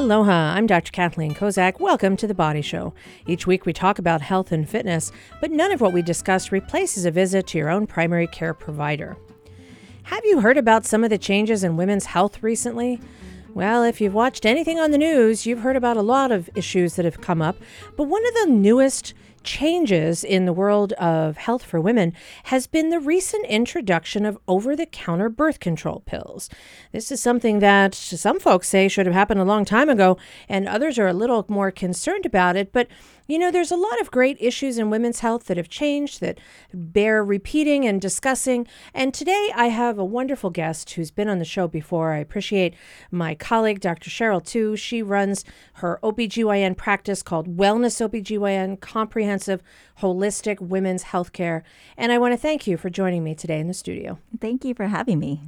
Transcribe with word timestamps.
Aloha, 0.00 0.54
I'm 0.54 0.66
Dr. 0.66 0.92
Kathleen 0.92 1.34
Kozak. 1.34 1.78
Welcome 1.78 2.16
to 2.16 2.26
The 2.26 2.32
Body 2.32 2.62
Show. 2.62 2.94
Each 3.26 3.46
week 3.46 3.66
we 3.66 3.74
talk 3.74 3.98
about 3.98 4.22
health 4.22 4.50
and 4.50 4.66
fitness, 4.66 5.12
but 5.42 5.50
none 5.50 5.72
of 5.72 5.82
what 5.82 5.92
we 5.92 6.00
discuss 6.00 6.50
replaces 6.50 7.04
a 7.04 7.10
visit 7.10 7.46
to 7.48 7.58
your 7.58 7.68
own 7.68 7.86
primary 7.86 8.26
care 8.26 8.54
provider. 8.54 9.18
Have 10.04 10.24
you 10.24 10.40
heard 10.40 10.56
about 10.56 10.86
some 10.86 11.04
of 11.04 11.10
the 11.10 11.18
changes 11.18 11.62
in 11.62 11.76
women's 11.76 12.06
health 12.06 12.42
recently? 12.42 12.98
Well, 13.52 13.84
if 13.84 14.00
you've 14.00 14.14
watched 14.14 14.46
anything 14.46 14.80
on 14.80 14.90
the 14.90 14.96
news, 14.96 15.44
you've 15.44 15.60
heard 15.60 15.76
about 15.76 15.98
a 15.98 16.02
lot 16.02 16.32
of 16.32 16.48
issues 16.54 16.96
that 16.96 17.04
have 17.04 17.20
come 17.20 17.42
up, 17.42 17.56
but 17.98 18.04
one 18.04 18.26
of 18.26 18.34
the 18.36 18.46
newest 18.46 19.12
changes 19.42 20.22
in 20.22 20.44
the 20.44 20.52
world 20.52 20.92
of 20.94 21.36
health 21.36 21.62
for 21.62 21.80
women 21.80 22.12
has 22.44 22.66
been 22.66 22.90
the 22.90 23.00
recent 23.00 23.46
introduction 23.46 24.26
of 24.26 24.38
over 24.46 24.76
the 24.76 24.86
counter 24.86 25.28
birth 25.28 25.60
control 25.60 26.02
pills. 26.06 26.48
This 26.92 27.10
is 27.10 27.20
something 27.20 27.60
that 27.60 27.94
some 27.94 28.40
folks 28.40 28.68
say 28.68 28.88
should 28.88 29.06
have 29.06 29.14
happened 29.14 29.40
a 29.40 29.44
long 29.44 29.64
time 29.64 29.88
ago, 29.88 30.18
and 30.48 30.68
others 30.68 30.98
are 30.98 31.08
a 31.08 31.12
little 31.12 31.44
more 31.48 31.70
concerned 31.70 32.26
about 32.26 32.56
it. 32.56 32.72
But 32.72 32.88
you 33.30 33.38
know, 33.38 33.50
there's 33.50 33.70
a 33.70 33.76
lot 33.76 34.00
of 34.00 34.10
great 34.10 34.36
issues 34.40 34.76
in 34.78 34.90
women's 34.90 35.20
health 35.20 35.44
that 35.44 35.56
have 35.56 35.68
changed 35.68 36.20
that 36.20 36.38
bear 36.74 37.22
repeating 37.24 37.86
and 37.86 38.00
discussing. 38.00 38.66
And 38.92 39.14
today 39.14 39.50
I 39.54 39.66
have 39.66 39.98
a 39.98 40.04
wonderful 40.04 40.50
guest 40.50 40.90
who's 40.90 41.10
been 41.10 41.28
on 41.28 41.38
the 41.38 41.44
show 41.44 41.68
before. 41.68 42.12
I 42.12 42.18
appreciate 42.18 42.74
my 43.10 43.34
colleague, 43.34 43.80
Dr. 43.80 44.10
Cheryl 44.10 44.42
Twu. 44.42 44.76
She 44.76 45.02
runs 45.02 45.44
her 45.74 46.00
OBGYN 46.02 46.76
practice 46.76 47.22
called 47.22 47.56
Wellness 47.56 48.00
OBGYN, 48.00 48.80
comprehensive, 48.80 49.62
holistic 50.00 50.60
women's 50.60 51.04
healthcare. 51.04 51.62
And 51.96 52.10
I 52.10 52.18
want 52.18 52.32
to 52.32 52.38
thank 52.38 52.66
you 52.66 52.76
for 52.76 52.90
joining 52.90 53.22
me 53.22 53.34
today 53.34 53.60
in 53.60 53.68
the 53.68 53.74
studio. 53.74 54.18
Thank 54.40 54.64
you 54.64 54.74
for 54.74 54.86
having 54.86 55.18
me. 55.18 55.40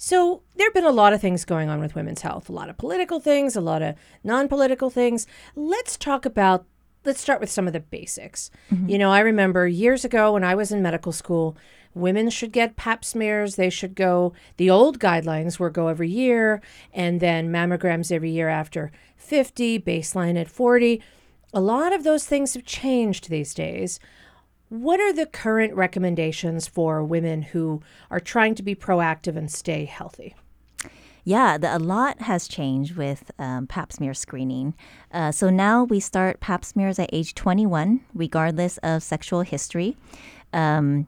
So, 0.00 0.42
there 0.54 0.68
have 0.68 0.74
been 0.74 0.84
a 0.84 0.92
lot 0.92 1.12
of 1.12 1.20
things 1.20 1.44
going 1.44 1.68
on 1.68 1.80
with 1.80 1.96
women's 1.96 2.22
health, 2.22 2.48
a 2.48 2.52
lot 2.52 2.68
of 2.68 2.78
political 2.78 3.18
things, 3.18 3.56
a 3.56 3.60
lot 3.60 3.82
of 3.82 3.96
non 4.22 4.46
political 4.46 4.90
things. 4.90 5.26
Let's 5.56 5.96
talk 5.96 6.24
about 6.24 6.64
let's 7.08 7.20
start 7.20 7.40
with 7.40 7.50
some 7.50 7.66
of 7.66 7.72
the 7.72 7.80
basics. 7.80 8.50
Mm-hmm. 8.70 8.90
You 8.90 8.98
know, 8.98 9.10
I 9.10 9.20
remember 9.20 9.66
years 9.66 10.04
ago 10.04 10.34
when 10.34 10.44
I 10.44 10.54
was 10.54 10.70
in 10.70 10.82
medical 10.82 11.10
school, 11.10 11.56
women 11.94 12.28
should 12.28 12.52
get 12.52 12.76
pap 12.76 13.02
smears. 13.02 13.56
They 13.56 13.70
should 13.70 13.94
go, 13.94 14.34
the 14.58 14.68
old 14.68 15.00
guidelines 15.00 15.58
were 15.58 15.70
go 15.70 15.88
every 15.88 16.10
year 16.10 16.60
and 16.92 17.18
then 17.18 17.48
mammograms 17.48 18.12
every 18.12 18.30
year 18.30 18.50
after 18.50 18.92
50, 19.16 19.80
baseline 19.80 20.38
at 20.38 20.50
40. 20.50 21.02
A 21.54 21.60
lot 21.60 21.94
of 21.94 22.04
those 22.04 22.26
things 22.26 22.52
have 22.52 22.64
changed 22.64 23.30
these 23.30 23.54
days. 23.54 23.98
What 24.68 25.00
are 25.00 25.14
the 25.14 25.24
current 25.24 25.74
recommendations 25.74 26.68
for 26.68 27.02
women 27.02 27.40
who 27.40 27.80
are 28.10 28.20
trying 28.20 28.54
to 28.56 28.62
be 28.62 28.74
proactive 28.74 29.34
and 29.34 29.50
stay 29.50 29.86
healthy? 29.86 30.34
Yeah, 31.28 31.58
the, 31.58 31.76
a 31.76 31.78
lot 31.78 32.22
has 32.22 32.48
changed 32.48 32.96
with 32.96 33.30
um, 33.38 33.66
pap 33.66 33.92
smear 33.92 34.14
screening. 34.14 34.72
Uh, 35.12 35.30
so 35.30 35.50
now 35.50 35.84
we 35.84 36.00
start 36.00 36.40
pap 36.40 36.64
smears 36.64 36.98
at 36.98 37.10
age 37.12 37.34
21, 37.34 38.00
regardless 38.14 38.78
of 38.78 39.02
sexual 39.02 39.42
history. 39.42 39.94
Um, 40.54 41.06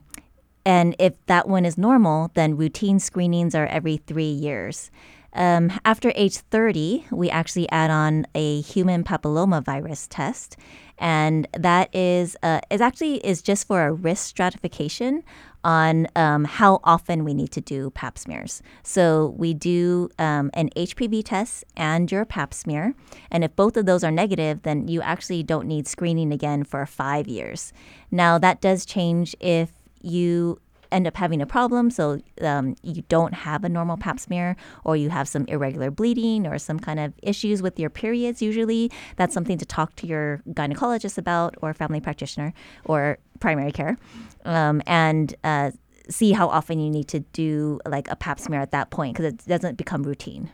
and 0.63 0.95
if 0.99 1.13
that 1.25 1.47
one 1.47 1.65
is 1.65 1.75
normal, 1.75 2.29
then 2.35 2.55
routine 2.55 2.99
screenings 2.99 3.55
are 3.55 3.65
every 3.65 3.97
three 3.97 4.29
years. 4.29 4.91
Um, 5.33 5.71
after 5.85 6.11
age 6.15 6.37
30, 6.37 7.07
we 7.09 7.31
actually 7.31 7.67
add 7.71 7.89
on 7.89 8.27
a 8.35 8.61
human 8.61 9.03
papillomavirus 9.03 10.05
test, 10.11 10.55
and 10.99 11.47
that 11.57 11.89
is 11.95 12.37
uh, 12.43 12.59
is 12.69 12.79
actually 12.79 13.25
is 13.25 13.41
just 13.41 13.65
for 13.65 13.87
a 13.87 13.91
risk 13.91 14.27
stratification 14.27 15.23
on 15.63 16.07
um, 16.15 16.45
how 16.45 16.79
often 16.83 17.23
we 17.23 17.33
need 17.33 17.51
to 17.51 17.61
do 17.61 17.89
pap 17.91 18.17
smears. 18.17 18.61
So 18.83 19.33
we 19.37 19.53
do 19.53 20.09
um, 20.19 20.49
an 20.53 20.69
HPV 20.75 21.23
test 21.25 21.63
and 21.75 22.11
your 22.11 22.25
pap 22.25 22.53
smear. 22.53 22.93
And 23.29 23.43
if 23.43 23.55
both 23.55 23.77
of 23.77 23.85
those 23.85 24.03
are 24.03 24.11
negative, 24.11 24.63
then 24.63 24.87
you 24.87 25.01
actually 25.01 25.43
don't 25.43 25.67
need 25.67 25.87
screening 25.87 26.31
again 26.31 26.63
for 26.63 26.85
five 26.85 27.27
years. 27.27 27.73
Now, 28.09 28.37
that 28.39 28.61
does 28.61 28.85
change 28.85 29.35
if 29.39 29.71
you 30.01 30.59
end 30.91 31.07
up 31.07 31.15
having 31.15 31.41
a 31.41 31.45
problem, 31.45 31.89
so 31.89 32.19
um, 32.41 32.75
you 32.83 33.03
don't 33.07 33.33
have 33.33 33.63
a 33.63 33.69
normal 33.69 33.97
pap 33.97 34.19
smear, 34.19 34.55
or 34.83 34.95
you 34.95 35.09
have 35.09 35.27
some 35.27 35.45
irregular 35.45 35.89
bleeding 35.89 36.45
or 36.45 36.57
some 36.59 36.79
kind 36.79 36.99
of 36.99 37.13
issues 37.23 37.61
with 37.61 37.79
your 37.79 37.89
periods, 37.89 38.41
usually 38.41 38.91
that's 39.15 39.33
something 39.33 39.57
to 39.57 39.65
talk 39.65 39.95
to 39.95 40.05
your 40.05 40.41
gynecologist 40.49 41.17
about, 41.17 41.55
or 41.61 41.73
family 41.73 42.01
practitioner, 42.01 42.53
or 42.85 43.17
primary 43.41 43.73
care, 43.73 43.97
um, 44.45 44.81
and 44.87 45.35
uh, 45.43 45.71
see 46.09 46.31
how 46.31 46.47
often 46.47 46.79
you 46.79 46.89
need 46.89 47.09
to 47.09 47.19
do 47.19 47.79
like 47.85 48.09
a 48.09 48.15
pap 48.15 48.39
smear 48.39 48.61
at 48.61 48.71
that 48.71 48.89
point 48.89 49.17
because 49.17 49.33
it 49.33 49.45
doesn't 49.45 49.75
become 49.75 50.03
routine. 50.03 50.49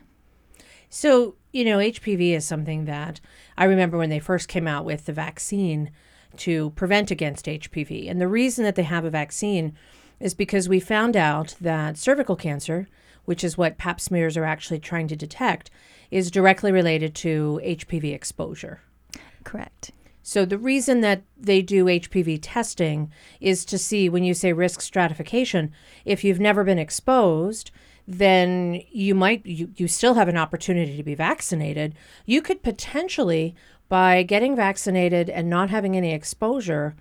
So, 0.90 1.36
you 1.52 1.64
know, 1.64 1.78
HPV 1.78 2.32
is 2.34 2.44
something 2.44 2.86
that 2.86 3.20
I 3.56 3.64
remember 3.64 3.98
when 3.98 4.10
they 4.10 4.18
first 4.20 4.48
came 4.48 4.66
out 4.66 4.84
with 4.84 5.04
the 5.06 5.12
vaccine 5.12 5.90
to 6.38 6.70
prevent 6.70 7.10
against 7.10 7.46
HPV. 7.46 8.10
And 8.10 8.20
the 8.20 8.28
reason 8.28 8.64
that 8.64 8.74
they 8.74 8.82
have 8.84 9.04
a 9.04 9.10
vaccine 9.10 9.74
is 10.20 10.34
because 10.34 10.68
we 10.68 10.80
found 10.80 11.16
out 11.16 11.54
that 11.60 11.96
cervical 11.96 12.36
cancer, 12.36 12.88
which 13.24 13.44
is 13.44 13.58
what 13.58 13.78
pap 13.78 14.00
smears 14.00 14.36
are 14.36 14.44
actually 14.44 14.80
trying 14.80 15.08
to 15.08 15.16
detect, 15.16 15.70
is 16.10 16.30
directly 16.30 16.72
related 16.72 17.14
to 17.14 17.60
HPV 17.62 18.14
exposure. 18.14 18.80
Correct. 19.44 19.92
So 20.28 20.44
the 20.44 20.58
reason 20.58 21.00
that 21.00 21.22
they 21.38 21.62
do 21.62 21.86
HPV 21.86 22.40
testing 22.42 23.10
is 23.40 23.64
to 23.64 23.78
see 23.78 24.10
when 24.10 24.24
you 24.24 24.34
say 24.34 24.52
risk 24.52 24.82
stratification, 24.82 25.72
if 26.04 26.22
you've 26.22 26.38
never 26.38 26.64
been 26.64 26.78
exposed, 26.78 27.70
then 28.06 28.82
you 28.90 29.14
might 29.14 29.46
you, 29.46 29.70
you 29.76 29.88
still 29.88 30.12
have 30.12 30.28
an 30.28 30.36
opportunity 30.36 30.98
to 30.98 31.02
be 31.02 31.14
vaccinated. 31.14 31.94
You 32.26 32.42
could 32.42 32.62
potentially 32.62 33.54
by 33.88 34.22
getting 34.22 34.54
vaccinated 34.54 35.30
and 35.30 35.48
not 35.48 35.70
having 35.70 35.96
any 35.96 36.12
exposure 36.12 36.94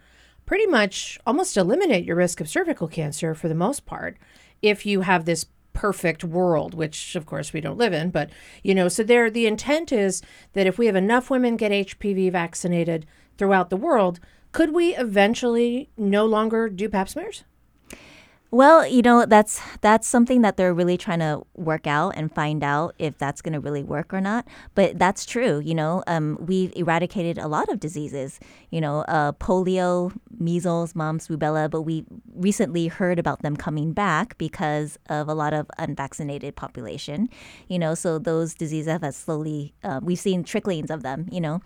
pretty 0.46 0.66
much 0.66 1.20
almost 1.28 1.58
eliminate 1.58 2.06
your 2.06 2.16
risk 2.16 2.40
of 2.40 2.48
cervical 2.48 2.88
cancer 2.88 3.36
for 3.36 3.50
the 3.50 3.54
most 3.56 3.86
part 3.86 4.16
if 4.62 4.86
you 4.86 5.02
have 5.02 5.26
this 5.26 5.46
perfect 5.78 6.24
world 6.24 6.74
which 6.74 7.16
of 7.16 7.28
course 7.28 7.54
we 7.54 7.62
don't 7.62 7.78
live 7.78 7.94
in 7.94 8.10
but 8.10 8.32
you 8.64 8.74
know 8.74 8.88
so 8.88 9.04
there 9.04 9.30
the 9.30 9.46
intent 9.46 9.92
is 9.92 10.24
that 10.54 10.66
if 10.66 10.80
we 10.80 10.88
have 10.88 10.96
enough 10.96 11.30
women 11.30 11.56
get 11.56 11.72
HPV 11.72 12.32
vaccinated 12.32 13.06
throughout 13.38 13.70
the 13.70 13.78
world 13.78 14.20
could 14.52 14.74
we 14.74 14.96
eventually 14.96 15.92
no 15.96 16.26
longer 16.26 16.68
do 16.68 16.90
pap 16.90 17.08
smears 17.08 17.44
well, 18.50 18.88
you 18.88 19.02
know, 19.02 19.26
that's 19.26 19.60
that's 19.82 20.08
something 20.08 20.42
that 20.42 20.56
they're 20.56 20.74
really 20.74 20.98
trying 20.98 21.20
to 21.20 21.44
work 21.56 21.86
out 21.86 22.14
and 22.16 22.34
find 22.34 22.64
out 22.64 22.96
if 22.98 23.18
that's 23.18 23.42
going 23.42 23.54
to 23.54 23.60
really 23.60 23.84
work 23.84 24.14
or 24.14 24.22
not. 24.22 24.48
But 24.74 24.98
that's 24.98 25.26
true. 25.26 25.60
You 25.60 25.76
know, 25.76 26.04
um, 26.08 26.38
we've 26.40 26.72
eradicated 26.76 27.38
a 27.38 27.48
lot 27.48 27.68
of 27.68 27.80
diseases. 27.82 28.40
You 28.70 28.80
know, 28.80 29.02
uh, 29.02 29.34
polio, 29.34 30.18
measles, 30.40 30.96
mumps, 30.96 31.28
rubella. 31.28 31.70
But 31.70 31.82
we 31.82 32.06
recently 32.36 32.88
heard 32.88 33.20
about 33.20 33.42
them 33.42 33.58
coming 33.58 33.92
back 33.92 34.38
because 34.38 34.98
of 35.10 35.28
a 35.28 35.34
lot 35.34 35.54
of 35.54 35.70
unvaccinated 35.78 36.56
population. 36.56 37.28
You 37.68 37.80
know, 37.80 37.96
so 37.96 38.18
those 38.18 38.54
diseases 38.54 39.02
have 39.02 39.14
slowly 39.14 39.74
uh, 39.84 40.00
we've 40.02 40.20
seen 40.20 40.46
tricklings 40.46 40.90
of 40.90 41.04
them. 41.04 41.28
You 41.32 41.42
know, 41.42 41.62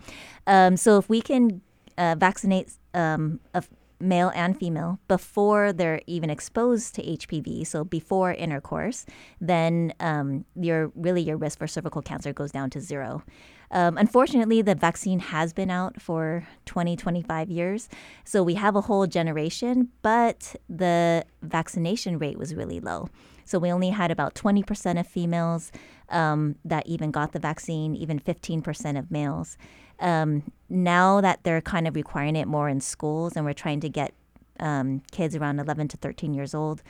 um, 0.48 0.78
so 0.78 0.98
if 0.98 1.08
we 1.08 1.22
can 1.22 1.62
uh, 1.98 2.16
vaccinate 2.18 2.72
um, 2.96 3.40
a 3.54 3.64
male 4.02 4.32
and 4.36 4.58
female, 4.58 5.00
before 5.08 5.72
they're 5.74 6.02
even 6.08 6.30
exposed 6.30 6.96
to 6.96 7.04
HPV, 7.04 7.66
so 7.66 7.84
before 7.84 8.34
intercourse, 8.34 9.06
then 9.40 9.94
um, 10.00 10.46
your 10.56 10.92
really 10.96 11.22
your 11.22 11.38
risk 11.38 11.60
for 11.60 11.68
cervical 11.68 12.02
cancer 12.02 12.34
goes 12.34 12.52
down 12.52 12.70
to 12.72 12.82
zero. 12.82 13.24
Um, 13.72 13.98
unfortunately, 13.98 14.62
the 14.62 14.76
vaccine 14.76 15.20
has 15.20 15.54
been 15.54 15.72
out 15.72 16.02
for 16.02 16.46
20, 16.66 16.98
25 16.98 17.50
years. 17.50 17.88
So 18.26 18.44
we 18.44 18.56
have 18.56 18.76
a 18.76 18.82
whole 18.82 19.08
generation, 19.08 19.90
but 20.02 20.56
the 20.70 21.26
vaccination 21.42 22.20
rate 22.20 22.38
was 22.38 22.54
really 22.54 22.82
low. 22.82 23.08
So 23.46 23.60
we 23.60 23.72
only 23.72 23.90
had 23.90 24.12
about 24.12 24.36
20% 24.36 25.00
of 25.00 25.08
females 25.08 25.72
um, 26.10 26.56
that 26.66 26.86
even 26.86 27.12
got 27.12 27.32
the 27.32 27.40
vaccine, 27.40 27.96
even 27.96 28.20
15% 28.20 29.00
of 29.00 29.10
males. 29.10 29.58
Um, 30.02 30.52
now 30.70 31.22
that 31.22 31.44
they're 31.44 31.62
kind 31.62 31.88
of 31.88 31.96
requiring 31.96 32.36
it 32.36 32.48
more 32.48 32.68
in 32.68 32.82
schools 32.82 33.34
and 33.36 33.46
we're 33.46 33.54
trying 33.54 33.80
to 33.82 33.90
get 33.90 34.14
um, 34.60 35.02
kids 35.12 35.36
around 35.36 35.60
11 35.60 35.90
to 35.90 35.98
13 35.98 36.34
years 36.34 36.54
old, 36.54 36.82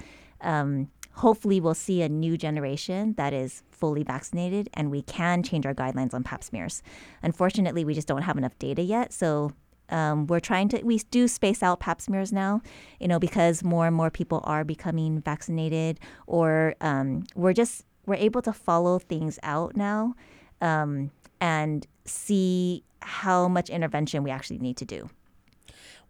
um, 0.41 0.89
hopefully 1.15 1.59
we'll 1.59 1.73
see 1.73 2.01
a 2.01 2.09
new 2.09 2.37
generation 2.37 3.13
that 3.17 3.33
is 3.33 3.63
fully 3.69 4.03
vaccinated 4.03 4.69
and 4.73 4.91
we 4.91 5.01
can 5.01 5.43
change 5.43 5.65
our 5.65 5.73
guidelines 5.73 6.13
on 6.13 6.23
pap 6.23 6.43
smears. 6.43 6.81
Unfortunately, 7.21 7.83
we 7.83 7.93
just 7.93 8.07
don't 8.07 8.21
have 8.21 8.37
enough 8.37 8.57
data 8.59 8.81
yet. 8.81 9.11
So 9.11 9.51
um, 9.89 10.27
we're 10.27 10.39
trying 10.39 10.69
to, 10.69 10.81
we 10.83 10.99
do 10.99 11.27
space 11.27 11.61
out 11.61 11.79
pap 11.79 11.99
smears 11.99 12.31
now, 12.31 12.61
you 12.99 13.07
know, 13.07 13.19
because 13.19 13.63
more 13.63 13.87
and 13.87 13.95
more 13.95 14.09
people 14.09 14.41
are 14.45 14.63
becoming 14.63 15.19
vaccinated 15.19 15.99
or 16.27 16.75
um, 16.81 17.25
we're 17.35 17.53
just, 17.53 17.85
we're 18.05 18.15
able 18.15 18.41
to 18.43 18.53
follow 18.53 18.99
things 18.99 19.37
out 19.43 19.75
now 19.75 20.15
um, 20.61 21.11
and 21.41 21.87
see 22.05 22.83
how 23.01 23.47
much 23.47 23.69
intervention 23.69 24.23
we 24.23 24.31
actually 24.31 24.59
need 24.59 24.77
to 24.77 24.85
do. 24.85 25.09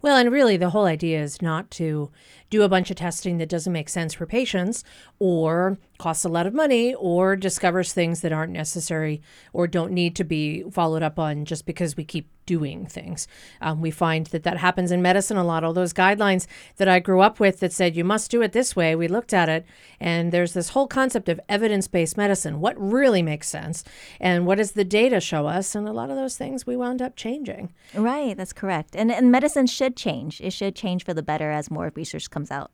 Well, 0.01 0.17
and 0.17 0.31
really, 0.31 0.57
the 0.57 0.71
whole 0.71 0.85
idea 0.85 1.21
is 1.21 1.41
not 1.41 1.69
to 1.71 2.09
do 2.51 2.61
a 2.61 2.69
bunch 2.69 2.91
of 2.91 2.97
testing 2.97 3.37
that 3.37 3.49
doesn't 3.49 3.73
make 3.73 3.89
sense 3.89 4.13
for 4.13 4.27
patients 4.27 4.83
or 5.17 5.79
costs 5.97 6.25
a 6.25 6.29
lot 6.29 6.45
of 6.45 6.53
money 6.53 6.93
or 6.95 7.35
discovers 7.35 7.93
things 7.93 8.21
that 8.21 8.31
aren't 8.31 8.51
necessary 8.51 9.21
or 9.53 9.67
don't 9.67 9.91
need 9.91 10.15
to 10.15 10.23
be 10.23 10.63
followed 10.69 11.01
up 11.01 11.17
on 11.17 11.45
just 11.45 11.65
because 11.65 11.95
we 11.95 12.03
keep 12.03 12.27
doing 12.45 12.85
things. 12.85 13.27
Um, 13.61 13.81
we 13.81 13.91
find 13.91 14.25
that 14.27 14.43
that 14.43 14.57
happens 14.57 14.91
in 14.91 15.01
medicine 15.01 15.37
a 15.37 15.43
lot. 15.43 15.63
All 15.63 15.73
those 15.73 15.93
guidelines 15.93 16.47
that 16.77 16.87
I 16.87 16.99
grew 16.99 17.21
up 17.21 17.39
with 17.39 17.59
that 17.59 17.71
said 17.71 17.95
you 17.95 18.03
must 18.03 18.31
do 18.31 18.41
it 18.41 18.51
this 18.51 18.75
way, 18.75 18.95
we 18.95 19.07
looked 19.07 19.33
at 19.33 19.47
it, 19.47 19.65
and 19.99 20.31
there's 20.31 20.53
this 20.53 20.69
whole 20.69 20.87
concept 20.87 21.29
of 21.29 21.39
evidence 21.47 21.87
based 21.87 22.17
medicine. 22.17 22.59
What 22.59 22.75
really 22.81 23.21
makes 23.21 23.47
sense, 23.47 23.83
and 24.19 24.45
what 24.45 24.57
does 24.57 24.71
the 24.71 24.83
data 24.83 25.19
show 25.19 25.45
us? 25.45 25.75
And 25.75 25.87
a 25.87 25.93
lot 25.93 26.09
of 26.09 26.15
those 26.15 26.35
things 26.35 26.65
we 26.65 26.75
wound 26.75 27.01
up 27.01 27.15
changing. 27.15 27.71
Right, 27.93 28.35
that's 28.35 28.53
correct. 28.53 28.95
And, 28.95 29.11
and 29.11 29.31
medicine 29.31 29.67
should 29.67 29.95
change. 29.95 30.41
It 30.41 30.51
should 30.51 30.75
change 30.75 31.05
for 31.05 31.13
the 31.13 31.23
better 31.23 31.51
as 31.51 31.69
more 31.69 31.91
research 31.95 32.29
comes 32.31 32.40
out. 32.49 32.71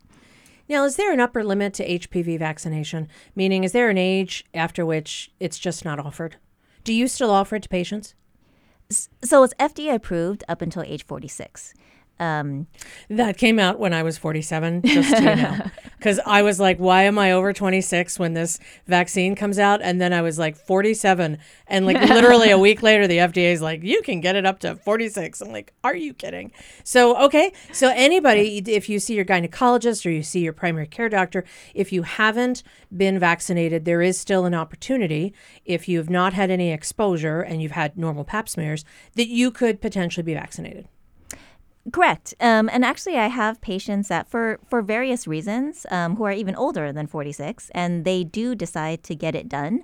Now, 0.70 0.84
is 0.86 0.98
there 0.98 1.12
an 1.12 1.20
upper 1.20 1.44
limit 1.44 1.74
to 1.76 1.88
HPV 1.88 2.40
vaccination? 2.40 3.08
Meaning, 3.36 3.64
is 3.64 3.72
there 3.72 3.90
an 3.90 3.98
age 3.98 4.46
after 4.54 4.86
which 4.86 5.32
it's 5.40 5.58
just 5.58 5.84
not 5.84 6.00
offered? 6.00 6.36
Do 6.84 6.94
you 6.94 7.08
still 7.08 7.32
offer 7.32 7.56
it 7.56 7.64
to 7.64 7.70
patients? 7.70 8.14
So 9.24 9.44
it's 9.44 9.54
FDA 9.56 9.96
approved 9.96 10.44
up 10.48 10.62
until 10.62 10.84
age 10.84 11.06
46. 11.06 11.74
Um, 12.20 12.68
that 13.10 13.38
came 13.38 13.60
out 13.60 13.80
when 13.80 13.94
I 13.94 14.04
was 14.04 14.18
47, 14.18 14.82
just 14.84 15.10
so 15.12 15.18
you 15.18 15.36
know. 15.36 15.66
Because 15.98 16.20
I 16.28 16.44
was 16.44 16.60
like, 16.60 16.78
why 16.78 17.04
am 17.04 17.18
I 17.18 17.32
over 17.32 17.52
26 17.54 18.20
when 18.20 18.34
this 18.34 18.60
vaccine 18.86 19.36
comes 19.36 19.58
out? 19.58 19.82
And 19.82 20.00
then 20.00 20.14
I 20.14 20.22
was 20.22 20.38
like 20.38 20.56
47. 20.56 21.40
And 21.66 21.86
like 21.88 22.00
literally 22.10 22.52
a 22.52 22.58
week 22.58 22.84
later, 22.84 23.08
the 23.08 23.18
FDA 23.18 23.52
is 23.52 23.64
like, 23.64 23.82
you 23.82 24.04
can 24.04 24.22
get 24.22 24.36
it 24.36 24.46
up 24.46 24.60
to 24.60 24.76
46. 24.76 25.42
I'm 25.42 25.52
like, 25.52 25.74
are 25.84 25.96
you 25.96 26.14
kidding? 26.14 26.52
So, 26.84 27.18
okay. 27.26 27.52
So, 27.74 27.92
anybody, 27.96 28.60
if 28.68 28.90
you 28.90 29.00
see 29.00 29.16
your 29.16 29.26
gynecologist 29.26 30.06
or 30.06 30.12
you 30.12 30.22
see 30.22 30.42
your 30.42 30.54
primary 30.54 30.88
care 30.88 31.10
doctor, 31.10 31.44
if 31.74 31.92
you 31.92 32.04
haven't 32.04 32.62
been 32.96 33.18
vaccinated, 33.18 33.86
there 33.86 34.04
is 34.04 34.20
still 34.20 34.46
an 34.46 34.54
opportunity, 34.54 35.34
if 35.66 35.90
you 35.90 35.98
have 35.98 36.12
not 36.12 36.34
had 36.34 36.52
any 36.52 36.72
exposure 36.72 37.42
and 37.42 37.62
you've 37.62 37.72
had 37.72 37.98
normal 37.98 38.24
pap 38.24 38.48
smears, 38.48 38.86
that 39.16 39.28
you 39.28 39.50
could 39.50 39.82
potentially 39.82 40.24
be 40.24 40.36
vaccinated. 40.36 40.88
Correct. 41.92 42.34
Um, 42.42 42.70
and 42.72 42.84
actually, 42.84 43.18
I 43.18 43.28
have 43.28 43.62
patients 43.62 44.10
that, 44.10 44.28
for, 44.30 44.60
for 44.70 44.82
various 44.82 45.26
reasons, 45.26 45.86
um, 45.90 46.18
who 46.18 46.26
are 46.26 46.34
even 46.34 46.56
older 46.56 46.92
than 46.92 47.08
46, 47.08 47.70
and 47.74 48.04
they 48.04 48.24
do 48.24 48.56
decide 48.56 49.04
to 49.04 49.16
get 49.16 49.36
it 49.36 49.48
done. 49.48 49.84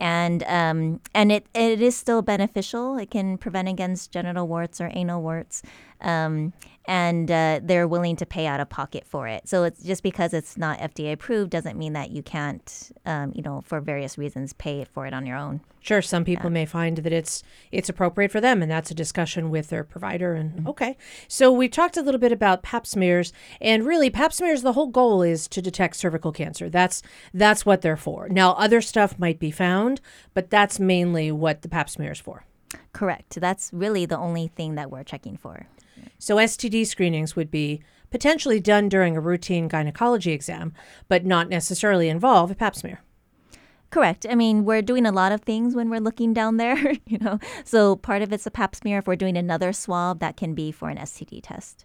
And 0.00 0.42
um, 0.44 1.00
and 1.14 1.30
it, 1.30 1.46
it 1.54 1.80
is 1.80 1.96
still 1.96 2.22
beneficial. 2.22 2.98
It 2.98 3.10
can 3.10 3.38
prevent 3.38 3.68
against 3.68 4.10
genital 4.10 4.48
warts 4.48 4.80
or 4.80 4.90
anal 4.94 5.22
warts. 5.22 5.62
Um, 6.00 6.52
and 6.86 7.30
uh, 7.30 7.60
they're 7.62 7.86
willing 7.86 8.16
to 8.16 8.26
pay 8.26 8.46
out 8.46 8.58
of 8.58 8.68
pocket 8.68 9.06
for 9.06 9.28
it. 9.28 9.48
So 9.48 9.62
it's 9.62 9.80
just 9.80 10.02
because 10.02 10.34
it's 10.34 10.56
not 10.56 10.80
FDA 10.80 11.12
approved 11.12 11.50
doesn't 11.50 11.78
mean 11.78 11.92
that 11.92 12.10
you 12.10 12.22
can't, 12.24 12.90
um, 13.06 13.30
you 13.32 13.42
know, 13.42 13.60
for 13.60 13.80
various 13.80 14.18
reasons, 14.18 14.52
pay 14.52 14.84
for 14.84 15.06
it 15.06 15.14
on 15.14 15.24
your 15.24 15.36
own. 15.36 15.60
Sure, 15.82 16.00
some 16.00 16.24
people 16.24 16.48
may 16.48 16.64
find 16.64 16.98
that 16.98 17.12
it's 17.12 17.42
it's 17.72 17.88
appropriate 17.88 18.30
for 18.30 18.40
them, 18.40 18.62
and 18.62 18.70
that's 18.70 18.92
a 18.92 18.94
discussion 18.94 19.50
with 19.50 19.68
their 19.68 19.82
provider. 19.82 20.34
And 20.34 20.52
mm-hmm. 20.52 20.68
okay, 20.68 20.96
so 21.26 21.50
we've 21.50 21.72
talked 21.72 21.96
a 21.96 22.02
little 22.02 22.20
bit 22.20 22.30
about 22.30 22.62
Pap 22.62 22.86
smears, 22.86 23.32
and 23.60 23.84
really, 23.84 24.08
Pap 24.08 24.32
smears. 24.32 24.62
The 24.62 24.74
whole 24.74 24.86
goal 24.86 25.22
is 25.22 25.48
to 25.48 25.60
detect 25.60 25.96
cervical 25.96 26.30
cancer. 26.30 26.70
That's 26.70 27.02
that's 27.34 27.66
what 27.66 27.82
they're 27.82 27.96
for. 27.96 28.28
Now, 28.28 28.52
other 28.52 28.80
stuff 28.80 29.18
might 29.18 29.40
be 29.40 29.50
found, 29.50 30.00
but 30.34 30.50
that's 30.50 30.78
mainly 30.78 31.32
what 31.32 31.62
the 31.62 31.68
Pap 31.68 31.90
smear 31.90 32.12
is 32.12 32.20
for. 32.20 32.44
Correct. 32.92 33.40
That's 33.40 33.70
really 33.72 34.06
the 34.06 34.18
only 34.18 34.46
thing 34.46 34.76
that 34.76 34.90
we're 34.90 35.02
checking 35.02 35.36
for. 35.36 35.66
So 36.18 36.36
STD 36.36 36.86
screenings 36.86 37.34
would 37.34 37.50
be 37.50 37.82
potentially 38.10 38.60
done 38.60 38.88
during 38.88 39.16
a 39.16 39.20
routine 39.20 39.66
gynecology 39.66 40.30
exam, 40.30 40.72
but 41.08 41.24
not 41.26 41.48
necessarily 41.48 42.08
involve 42.08 42.50
a 42.50 42.54
pap 42.54 42.76
smear. 42.76 43.02
Correct. 43.92 44.26
I 44.28 44.34
mean, 44.34 44.64
we're 44.64 44.80
doing 44.80 45.04
a 45.04 45.12
lot 45.12 45.32
of 45.32 45.42
things 45.42 45.76
when 45.76 45.90
we're 45.90 46.00
looking 46.00 46.32
down 46.32 46.56
there, 46.56 46.94
you 47.06 47.18
know. 47.18 47.38
So 47.62 47.94
part 47.94 48.22
of 48.22 48.32
it's 48.32 48.46
a 48.46 48.50
pap 48.50 48.74
smear. 48.74 48.98
If 48.98 49.06
we're 49.06 49.16
doing 49.16 49.36
another 49.36 49.72
swab, 49.72 50.18
that 50.20 50.36
can 50.36 50.54
be 50.54 50.72
for 50.72 50.88
an 50.88 50.96
STD 50.96 51.40
test. 51.42 51.84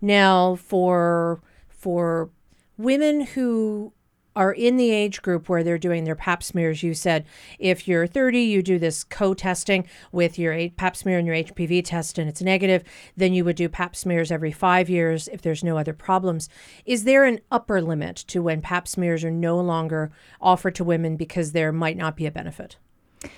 Now, 0.00 0.56
for 0.56 1.40
for 1.68 2.30
women 2.76 3.20
who 3.20 3.92
are 4.36 4.52
in 4.52 4.76
the 4.76 4.90
age 4.90 5.22
group 5.22 5.48
where 5.48 5.64
they're 5.64 5.78
doing 5.78 6.04
their 6.04 6.14
pap 6.14 6.42
smears, 6.42 6.82
you 6.82 6.94
said 6.94 7.24
if 7.58 7.88
you're 7.88 8.06
30, 8.06 8.40
you 8.40 8.62
do 8.62 8.78
this 8.78 9.02
co 9.02 9.34
testing 9.34 9.86
with 10.12 10.38
your 10.38 10.68
pap 10.70 10.94
smear 10.94 11.18
and 11.18 11.26
your 11.26 11.36
HPV 11.36 11.84
test 11.84 12.18
and 12.18 12.28
it's 12.28 12.42
negative, 12.42 12.84
then 13.16 13.32
you 13.32 13.44
would 13.44 13.56
do 13.56 13.68
pap 13.68 13.96
smears 13.96 14.30
every 14.30 14.52
five 14.52 14.88
years 14.88 15.28
if 15.28 15.42
there's 15.42 15.64
no 15.64 15.78
other 15.78 15.94
problems. 15.94 16.48
Is 16.84 17.04
there 17.04 17.24
an 17.24 17.40
upper 17.50 17.80
limit 17.80 18.16
to 18.28 18.42
when 18.42 18.60
pap 18.60 18.86
smears 18.86 19.24
are 19.24 19.30
no 19.30 19.58
longer 19.58 20.12
offered 20.40 20.74
to 20.76 20.84
women 20.84 21.16
because 21.16 21.52
there 21.52 21.72
might 21.72 21.96
not 21.96 22.16
be 22.16 22.26
a 22.26 22.30
benefit? 22.30 22.76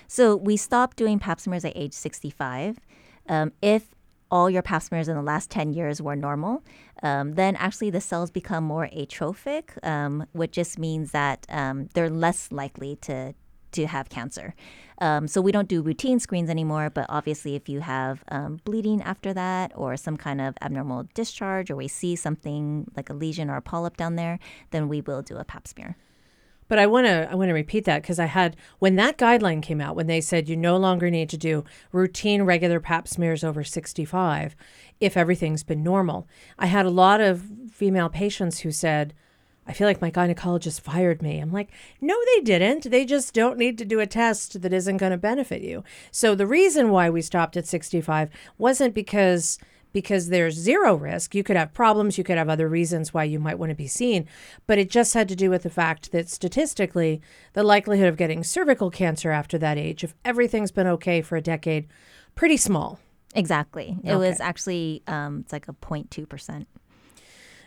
So 0.07 0.37
we 0.37 0.57
stopped 0.57 0.97
doing 0.97 1.19
pap 1.19 1.41
smears 1.41 1.65
at 1.65 1.77
age 1.77 1.95
65. 1.95 2.79
Um, 3.29 3.53
if 3.63 3.95
all 4.31 4.51
your 4.51 4.63
pap 4.63 4.83
smears 4.83 5.09
in 5.09 5.17
the 5.17 5.23
last 5.23 5.51
10 5.51 5.73
years 5.73 6.03
were 6.03 6.17
normal, 6.17 6.63
um, 7.03 7.35
then 7.35 7.57
actually 7.57 7.91
the 7.91 8.01
cells 8.01 8.31
become 8.31 8.65
more 8.65 8.89
atrophic, 8.93 9.73
um, 9.83 10.27
which 10.33 10.53
just 10.53 10.79
means 10.79 11.13
that 11.13 11.47
um, 11.49 11.89
they're 11.95 12.11
less 12.11 12.53
likely 12.53 12.97
to 12.97 13.35
to 13.71 13.87
have 13.87 14.09
cancer. 14.09 14.55
Um, 15.01 15.29
so 15.29 15.43
we 15.43 15.53
don't 15.53 15.69
do 15.69 15.83
routine 15.83 16.19
screens 16.21 16.49
anymore, 16.49 16.89
but 16.89 17.05
obviously 17.11 17.55
if 17.55 17.69
you 17.69 17.81
have 17.81 18.25
um, 18.29 18.61
bleeding 18.65 19.03
after 19.03 19.35
that 19.35 19.73
or 19.77 19.97
some 19.97 20.17
kind 20.17 20.41
of 20.41 20.57
abnormal 20.63 21.07
discharge 21.15 21.71
or 21.71 21.77
we 21.77 21.87
see 21.87 22.17
something 22.17 22.91
like 22.97 23.11
a 23.11 23.13
lesion 23.13 23.51
or 23.51 23.57
a 23.57 23.63
polyp 23.63 23.97
down 23.99 24.17
there, 24.17 24.39
then 24.71 24.89
we 24.89 25.03
will 25.03 25.21
do 25.21 25.37
a 25.37 25.45
pap 25.45 25.69
smear. 25.69 25.97
But 26.69 26.79
I 26.79 26.87
want 26.87 27.07
to 27.07 27.29
I 27.31 27.35
want 27.35 27.49
to 27.49 27.55
repeat 27.55 27.85
that 27.87 28.03
because 28.03 28.19
I 28.19 28.27
had 28.27 28.57
when 28.79 28.97
that 28.97 29.19
guideline 29.19 29.63
came 29.63 29.81
out 29.81 29.97
when 29.97 30.07
they 30.07 30.21
said 30.21 30.49
you 30.49 30.57
no 30.57 30.77
longer 30.77 31.11
need 31.11 31.29
to 31.31 31.37
do 31.37 31.65
routine 31.93 32.43
regular 32.43 32.79
pap 32.79 33.09
smears 33.09 33.43
over 33.43 33.65
65 33.65 34.55
if 35.01 35.17
everything's 35.17 35.63
been 35.63 35.83
normal. 35.83 36.29
I 36.59 36.67
had 36.67 36.87
a 36.87 36.91
lot 36.91 37.21
of 37.21 37.45
female 37.73 38.09
patients 38.09 38.61
who 38.61 38.71
said 38.71 39.15
I 39.69 39.75
feel 39.75 39.87
like 39.87 40.01
my 40.01 40.11
gynecologist 40.11 40.81
fired 40.81 41.21
me. 41.21 41.39
I'm 41.39 41.53
like, 41.53 41.69
no, 42.01 42.17
they 42.35 42.41
didn't. 42.41 42.91
They 42.91 43.05
just 43.05 43.35
don't 43.35 43.59
need 43.59 43.77
to 43.79 43.85
do 43.85 44.01
a 44.01 44.07
test 44.07 44.63
that 44.63 44.73
isn't 44.73 44.97
going 44.97 45.13
to 45.13 45.19
benefit 45.19 45.61
you. 45.61 45.85
So 46.11 46.35
the 46.35 46.47
reason 46.47 46.89
why 46.89 47.11
we 47.11 47.21
stopped 47.21 47.55
at 47.55 47.67
65 47.67 48.31
wasn't 48.57 48.95
because 48.95 49.59
because 49.93 50.29
there's 50.29 50.55
zero 50.55 50.95
risk. 50.95 51.35
You 51.35 51.43
could 51.43 51.57
have 51.57 51.73
problems, 51.73 52.19
you 52.19 52.25
could 52.25 52.39
have 52.39 52.49
other 52.49 52.69
reasons 52.69 53.15
why 53.15 53.25
you 53.25 53.39
might 53.39 53.59
want 53.59 53.71
to 53.71 53.77
be 53.77 53.87
seen, 53.87 54.27
but 54.67 54.79
it 54.79 54.91
just 54.91 55.15
had 55.15 55.29
to 55.29 55.37
do 55.37 55.51
with 55.51 55.63
the 55.63 55.71
fact 55.71 56.13
that 56.13 56.29
statistically, 56.29 57.21
the 57.55 57.63
likelihood 57.63 58.09
of 58.09 58.17
getting 58.17 58.45
cervical 58.45 58.91
cancer 58.91 59.31
after 59.31 59.59
that 59.59 59.79
age, 59.79 60.05
if 60.05 60.15
everything's 60.25 60.71
been 60.71 60.87
okay 60.87 61.23
for 61.23 61.37
a 61.37 61.43
decade, 61.43 61.87
pretty 62.35 62.57
small. 62.57 62.99
Exactly. 63.35 63.99
It 64.03 64.13
okay. 64.13 64.17
was 64.17 64.41
actually 64.41 65.03
um, 65.07 65.41
it's 65.41 65.53
like 65.53 65.69
a 65.69 65.73
0.2 65.75 66.29
percent. 66.29 66.67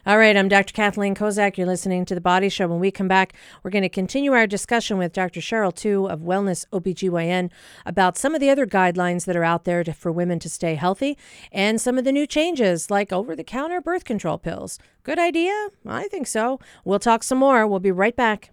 All 0.03 0.17
right, 0.17 0.35
I'm 0.35 0.47
Dr. 0.47 0.73
Kathleen 0.73 1.13
Kozak. 1.13 1.57
You're 1.57 1.67
listening 1.67 2.05
to 2.05 2.15
The 2.15 2.21
Body 2.21 2.49
Show. 2.49 2.67
When 2.67 2.79
we 2.79 2.89
come 2.89 3.07
back, 3.07 3.33
we're 3.61 3.69
going 3.69 3.83
to 3.83 3.89
continue 3.89 4.33
our 4.33 4.47
discussion 4.47 4.97
with 4.97 5.13
Dr. 5.13 5.41
Cheryl 5.41 5.71
Twu 5.71 6.11
of 6.11 6.21
Wellness 6.21 6.65
OBGYN 6.73 7.51
about 7.85 8.17
some 8.17 8.33
of 8.33 8.41
the 8.41 8.49
other 8.49 8.65
guidelines 8.65 9.25
that 9.25 9.35
are 9.35 9.43
out 9.43 9.63
there 9.65 9.83
to, 9.83 9.93
for 9.93 10.11
women 10.11 10.39
to 10.39 10.49
stay 10.49 10.73
healthy 10.73 11.19
and 11.51 11.79
some 11.79 11.99
of 11.99 12.03
the 12.03 12.11
new 12.11 12.25
changes 12.25 12.89
like 12.89 13.13
over 13.13 13.35
the 13.35 13.43
counter 13.43 13.79
birth 13.79 14.03
control 14.03 14.39
pills. 14.39 14.79
Good 15.03 15.19
idea? 15.19 15.67
I 15.85 16.07
think 16.07 16.25
so. 16.25 16.59
We'll 16.83 16.97
talk 16.97 17.21
some 17.21 17.37
more. 17.37 17.67
We'll 17.67 17.79
be 17.79 17.91
right 17.91 18.15
back. 18.15 18.49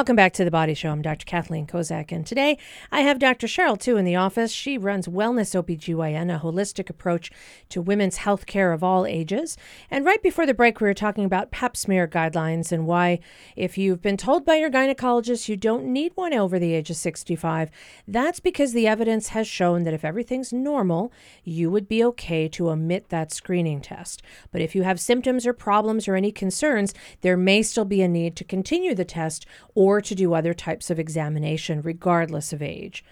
Welcome 0.00 0.16
back 0.16 0.32
to 0.32 0.46
the 0.46 0.50
Body 0.50 0.72
Show. 0.72 0.88
I'm 0.88 1.02
Dr. 1.02 1.26
Kathleen 1.26 1.66
Kozak, 1.66 2.10
and 2.10 2.26
today 2.26 2.56
I 2.90 3.02
have 3.02 3.18
Dr. 3.18 3.46
Cheryl 3.46 3.76
Twu 3.76 3.98
in 3.98 4.06
the 4.06 4.16
office. 4.16 4.50
She 4.50 4.78
runs 4.78 5.06
Wellness 5.06 5.54
OBGYN, 5.54 6.34
a 6.34 6.40
holistic 6.40 6.88
approach 6.88 7.30
to 7.68 7.82
women's 7.82 8.16
health 8.16 8.46
care 8.46 8.72
of 8.72 8.82
all 8.82 9.04
ages. 9.04 9.58
And 9.90 10.06
right 10.06 10.22
before 10.22 10.46
the 10.46 10.54
break, 10.54 10.80
we 10.80 10.86
were 10.86 10.94
talking 10.94 11.26
about 11.26 11.50
pap 11.50 11.76
smear 11.76 12.08
guidelines 12.08 12.72
and 12.72 12.86
why, 12.86 13.20
if 13.56 13.76
you've 13.76 14.00
been 14.00 14.16
told 14.16 14.46
by 14.46 14.54
your 14.54 14.70
gynecologist 14.70 15.50
you 15.50 15.56
don't 15.58 15.84
need 15.84 16.12
one 16.14 16.32
over 16.32 16.58
the 16.58 16.72
age 16.72 16.88
of 16.88 16.96
65, 16.96 17.70
that's 18.08 18.40
because 18.40 18.72
the 18.72 18.86
evidence 18.86 19.28
has 19.28 19.46
shown 19.46 19.82
that 19.82 19.92
if 19.92 20.02
everything's 20.02 20.50
normal, 20.50 21.12
you 21.44 21.70
would 21.70 21.88
be 21.88 22.02
okay 22.04 22.48
to 22.48 22.70
omit 22.70 23.10
that 23.10 23.32
screening 23.32 23.82
test. 23.82 24.22
But 24.50 24.62
if 24.62 24.74
you 24.74 24.82
have 24.82 24.98
symptoms 24.98 25.46
or 25.46 25.52
problems 25.52 26.08
or 26.08 26.16
any 26.16 26.32
concerns, 26.32 26.94
there 27.20 27.36
may 27.36 27.60
still 27.62 27.84
be 27.84 28.00
a 28.00 28.08
need 28.08 28.34
to 28.36 28.44
continue 28.44 28.94
the 28.94 29.04
test 29.04 29.44
or 29.74 29.89
to 29.98 30.14
do 30.14 30.34
other 30.34 30.52
types 30.52 30.90
of 30.90 30.98
examination, 30.98 31.80
regardless 31.80 32.52
of 32.52 32.60
age. 32.60 33.02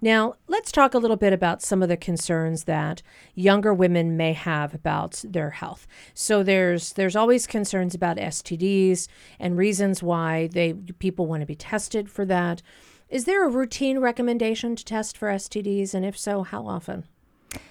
Now, 0.00 0.34
let's 0.46 0.70
talk 0.70 0.94
a 0.94 0.98
little 0.98 1.16
bit 1.16 1.32
about 1.32 1.62
some 1.62 1.82
of 1.82 1.88
the 1.88 1.96
concerns 1.96 2.64
that 2.64 3.02
younger 3.34 3.74
women 3.74 4.16
may 4.16 4.32
have 4.32 4.72
about 4.72 5.24
their 5.26 5.50
health. 5.50 5.86
So 6.14 6.42
there's 6.42 6.92
there's 6.92 7.16
always 7.16 7.46
concerns 7.46 7.94
about 7.94 8.16
STDs 8.16 9.08
and 9.40 9.58
reasons 9.58 10.02
why 10.02 10.48
they 10.52 10.74
people 10.74 11.26
want 11.26 11.40
to 11.40 11.46
be 11.46 11.56
tested 11.56 12.08
for 12.10 12.24
that. 12.26 12.62
Is 13.08 13.24
there 13.24 13.44
a 13.44 13.50
routine 13.50 13.98
recommendation 13.98 14.76
to 14.76 14.84
test 14.84 15.16
for 15.16 15.28
STDs 15.28 15.94
and 15.94 16.04
if 16.04 16.16
so, 16.16 16.42
how 16.42 16.66
often? 16.66 17.04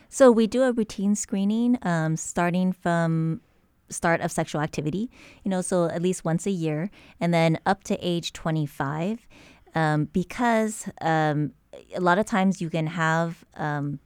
So 0.09 0.31
we 0.31 0.47
do 0.47 0.63
a 0.63 0.71
routine 0.71 1.15
screening 1.15 1.77
um, 1.81 2.17
starting 2.17 2.73
from 2.73 3.41
start 3.89 4.21
of 4.21 4.31
sexual 4.31 4.61
activity, 4.61 5.09
you 5.43 5.49
know, 5.49 5.61
so 5.61 5.85
at 5.85 6.01
least 6.01 6.25
once 6.25 6.45
a 6.45 6.51
year, 6.51 6.89
and 7.19 7.33
then 7.33 7.59
up 7.65 7.83
to 7.85 7.97
age 8.01 8.33
25, 8.33 9.27
um, 9.75 10.05
because 10.05 10.89
um, 11.01 11.51
a 11.95 12.01
lot 12.01 12.17
of 12.17 12.25
times 12.25 12.61
you 12.61 12.69
can 12.69 12.87
have 12.87 13.45
um, 13.55 13.99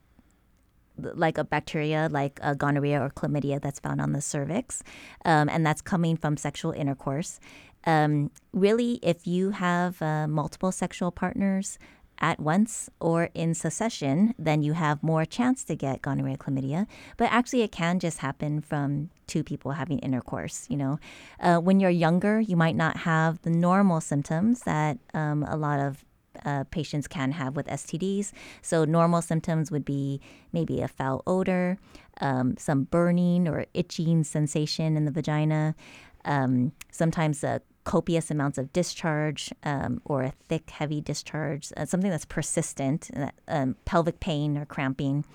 like 0.98 1.38
a 1.38 1.44
bacteria 1.44 2.10
like 2.12 2.40
a 2.44 2.56
gonorrhea 2.56 3.02
or 3.02 3.10
chlamydia 3.10 3.62
that's 3.62 3.80
found 3.80 4.02
on 4.02 4.12
the 4.14 4.22
cervix, 4.22 4.84
um, 5.26 5.50
and 5.50 5.66
that's 5.66 5.82
coming 5.82 6.16
from 6.16 6.38
sexual 6.38 6.72
intercourse. 6.72 7.40
Um, 7.86 8.30
really, 8.54 9.00
if 9.02 9.26
you 9.26 9.52
have 9.52 10.02
uh, 10.02 10.28
multiple 10.28 10.72
sexual 10.72 11.12
partners, 11.12 11.80
at 12.22 12.40
once 12.40 12.90
or 13.00 13.30
in 13.34 13.54
succession, 13.56 14.34
then 14.38 14.62
you 14.62 14.74
have 14.74 15.02
more 15.02 15.26
chance 15.26 15.64
to 15.66 15.76
get 15.76 16.02
gonorrhea 16.04 16.38
chlamydia. 16.38 16.86
But 17.18 17.32
actually, 17.32 17.64
it 17.64 17.72
can 17.72 18.00
just 18.00 18.20
happen 18.20 18.62
from 18.62 19.10
two 19.26 19.44
people 19.44 19.72
having 19.72 20.00
intercourse. 20.00 20.68
You 20.70 20.78
know, 20.78 21.00
uh, 21.40 21.58
when 21.58 21.80
you're 21.80 21.90
younger, 21.90 22.40
you 22.40 22.56
might 22.56 22.76
not 22.76 22.98
have 22.98 23.42
the 23.42 23.50
normal 23.50 24.00
symptoms 24.00 24.62
that 24.62 25.00
um, 25.16 25.44
a 25.44 25.58
lot 25.58 25.80
of 25.80 26.06
uh, 26.46 26.64
patients 26.66 27.08
can 27.08 27.32
have 27.32 27.56
with 27.56 27.66
STDs. 27.68 28.32
So, 28.62 28.86
normal 28.86 29.22
symptoms 29.22 29.72
would 29.72 29.84
be 29.84 30.22
maybe 30.54 30.82
a 30.82 30.88
foul 30.88 31.24
odor, 31.26 31.78
um, 32.22 32.56
some 32.58 32.84
burning 32.84 33.48
or 33.48 33.66
itching 33.74 34.24
sensation 34.24 34.96
in 34.96 35.06
the 35.06 35.12
vagina, 35.12 35.76
um, 36.24 36.72
sometimes 36.92 37.44
a 37.44 37.62
copious 37.84 38.30
amounts 38.30 38.58
of 38.58 38.72
discharge 38.74 39.52
um, 39.64 40.02
or 40.06 40.24
a 40.24 40.34
thick, 40.48 40.70
heavy 40.70 41.02
discharge, 41.02 41.72
uh, 41.78 41.86
something 41.86 42.12
that's 42.12 42.26
persistent, 42.26 43.10
uh, 43.16 43.30
um, 43.48 43.76
pelvic 43.86 44.20
pain 44.20 44.58
or 44.58 44.66
cramping. 44.66 45.26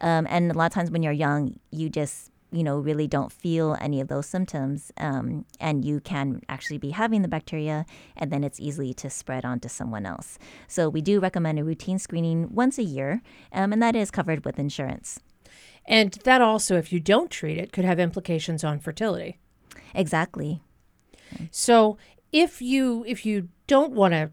Um, 0.00 0.26
and 0.28 0.50
a 0.50 0.54
lot 0.54 0.66
of 0.66 0.72
times 0.72 0.90
when 0.90 1.02
you're 1.02 1.12
young, 1.12 1.58
you 1.70 1.88
just 1.88 2.30
you 2.50 2.62
know 2.62 2.78
really 2.78 3.08
don't 3.08 3.32
feel 3.32 3.76
any 3.80 4.00
of 4.00 4.08
those 4.08 4.26
symptoms 4.26 4.92
um, 4.98 5.46
and 5.58 5.84
you 5.84 6.00
can 6.00 6.42
actually 6.50 6.76
be 6.76 6.90
having 6.90 7.22
the 7.22 7.28
bacteria 7.28 7.86
and 8.14 8.30
then 8.30 8.44
it's 8.44 8.60
easy 8.60 8.92
to 8.92 9.08
spread 9.08 9.44
onto 9.44 9.68
someone 9.68 10.04
else. 10.04 10.38
So 10.68 10.88
we 10.88 11.00
do 11.00 11.18
recommend 11.18 11.58
a 11.58 11.64
routine 11.64 11.98
screening 11.98 12.54
once 12.54 12.78
a 12.78 12.82
year 12.82 13.22
um, 13.52 13.72
and 13.72 13.82
that 13.82 13.96
is 13.96 14.10
covered 14.10 14.44
with 14.44 14.58
insurance. 14.58 15.18
And 15.86 16.12
that 16.24 16.42
also 16.42 16.76
if 16.76 16.92
you 16.92 17.00
don't 17.00 17.30
treat 17.30 17.56
it 17.56 17.72
could 17.72 17.86
have 17.86 17.98
implications 17.98 18.62
on 18.62 18.78
fertility. 18.78 19.38
Exactly 19.94 20.60
so 21.50 21.98
if 22.32 22.62
you 22.62 23.04
if 23.06 23.26
you 23.26 23.48
don't 23.66 23.92
want 23.92 24.14
to 24.14 24.30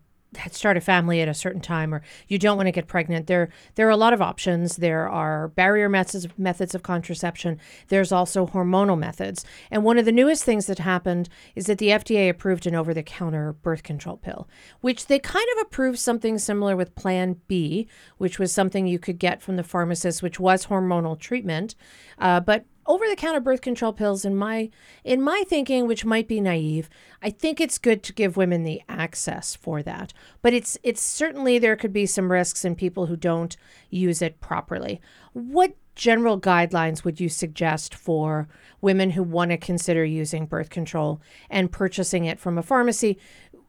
start 0.52 0.78
a 0.78 0.82
family 0.82 1.22
at 1.22 1.28
a 1.28 1.34
certain 1.34 1.62
time 1.62 1.94
or 1.94 2.02
you 2.28 2.38
don't 2.38 2.58
want 2.58 2.68
to 2.68 2.72
get 2.72 2.88
pregnant 2.88 3.28
there 3.28 3.50
there 3.76 3.88
are 3.88 3.92
a 3.92 3.98
lot 3.98 4.14
of 4.14 4.22
options. 4.22 4.76
There 4.78 5.10
are 5.10 5.48
barrier 5.50 5.90
methods 5.90 6.28
methods 6.38 6.76
of 6.76 6.84
contraception. 6.84 7.60
There's 7.88 8.12
also 8.12 8.46
hormonal 8.46 8.98
methods. 8.98 9.46
And 9.72 9.84
one 9.84 9.98
of 9.98 10.06
the 10.06 10.12
newest 10.12 10.44
things 10.44 10.68
that 10.68 10.80
happened 10.80 11.30
is 11.56 11.66
that 11.66 11.78
the 11.78 11.90
FDA 11.90 12.30
approved 12.30 12.68
an 12.68 12.76
over 12.76 12.94
the 12.94 13.04
counter 13.04 13.54
birth 13.54 13.84
control 13.84 14.18
pill 14.18 14.48
which 14.82 15.08
they 15.08 15.20
kind 15.20 15.48
of 15.56 15.62
approved 15.66 16.00
something 16.00 16.38
similar 16.38 16.76
with 16.76 16.96
plan 16.96 17.42
B 17.48 17.88
which 18.18 18.40
was 18.40 18.52
something 18.52 18.86
you 18.86 19.00
could 19.00 19.20
get 19.20 19.42
from 19.42 19.56
the 19.56 19.64
pharmacist 19.64 20.22
which 20.22 20.40
was 20.40 20.68
hormonal 20.68 21.20
treatment 21.20 21.76
uh, 22.20 22.40
but 22.40 22.66
over 22.90 23.08
the 23.08 23.16
counter 23.16 23.40
birth 23.40 23.62
control 23.62 23.94
pills 23.94 24.26
in 24.26 24.36
my 24.36 24.70
in 25.06 25.22
my 25.22 25.44
thinking 25.48 25.88
which 25.88 26.04
might 26.04 26.28
be 26.28 26.42
naive 26.42 26.90
i 27.22 27.30
think 27.30 27.62
it's 27.62 27.78
good 27.78 28.04
to 28.04 28.12
give 28.12 28.36
women 28.36 28.64
the 28.64 28.82
access 29.00 29.56
for 29.56 29.82
that. 29.84 30.14
But 30.42 30.54
it's 30.54 30.78
it's 30.84 31.02
certainly 31.02 31.58
there 31.58 31.76
could 31.76 31.94
be 31.94 32.06
some 32.06 32.32
risks 32.32 32.66
in 32.66 32.76
people 32.76 33.06
who 33.06 33.16
don't 33.16 33.56
use 33.90 34.22
it 34.22 34.42
properly. 34.42 35.00
What 35.34 35.76
general 35.96 36.40
guidelines 36.40 37.04
would 37.04 37.20
you 37.20 37.30
suggest 37.30 37.94
for 37.94 38.48
women 38.82 39.12
who 39.12 39.24
want 39.24 39.52
to 39.52 39.58
consider 39.58 40.04
using 40.04 40.46
birth 40.46 40.70
control 40.70 41.22
and 41.50 41.72
purchasing 41.72 42.26
it 42.26 42.40
from 42.40 42.58
a 42.58 42.64
pharmacy? 42.64 43.18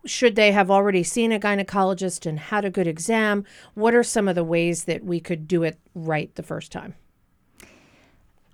Should 0.06 0.34
they 0.34 0.52
have 0.52 0.70
already 0.70 1.02
seen 1.02 1.32
a 1.32 1.40
gynecologist 1.40 2.24
and 2.24 2.38
had 2.38 2.64
a 2.64 2.70
good 2.70 2.86
exam? 2.86 3.44
What 3.74 3.94
are 3.94 4.02
some 4.02 4.28
of 4.28 4.34
the 4.34 4.44
ways 4.44 4.84
that 4.84 5.04
we 5.04 5.20
could 5.20 5.46
do 5.46 5.62
it 5.62 5.78
right 5.94 6.34
the 6.34 6.42
first 6.42 6.72
time 6.72 6.94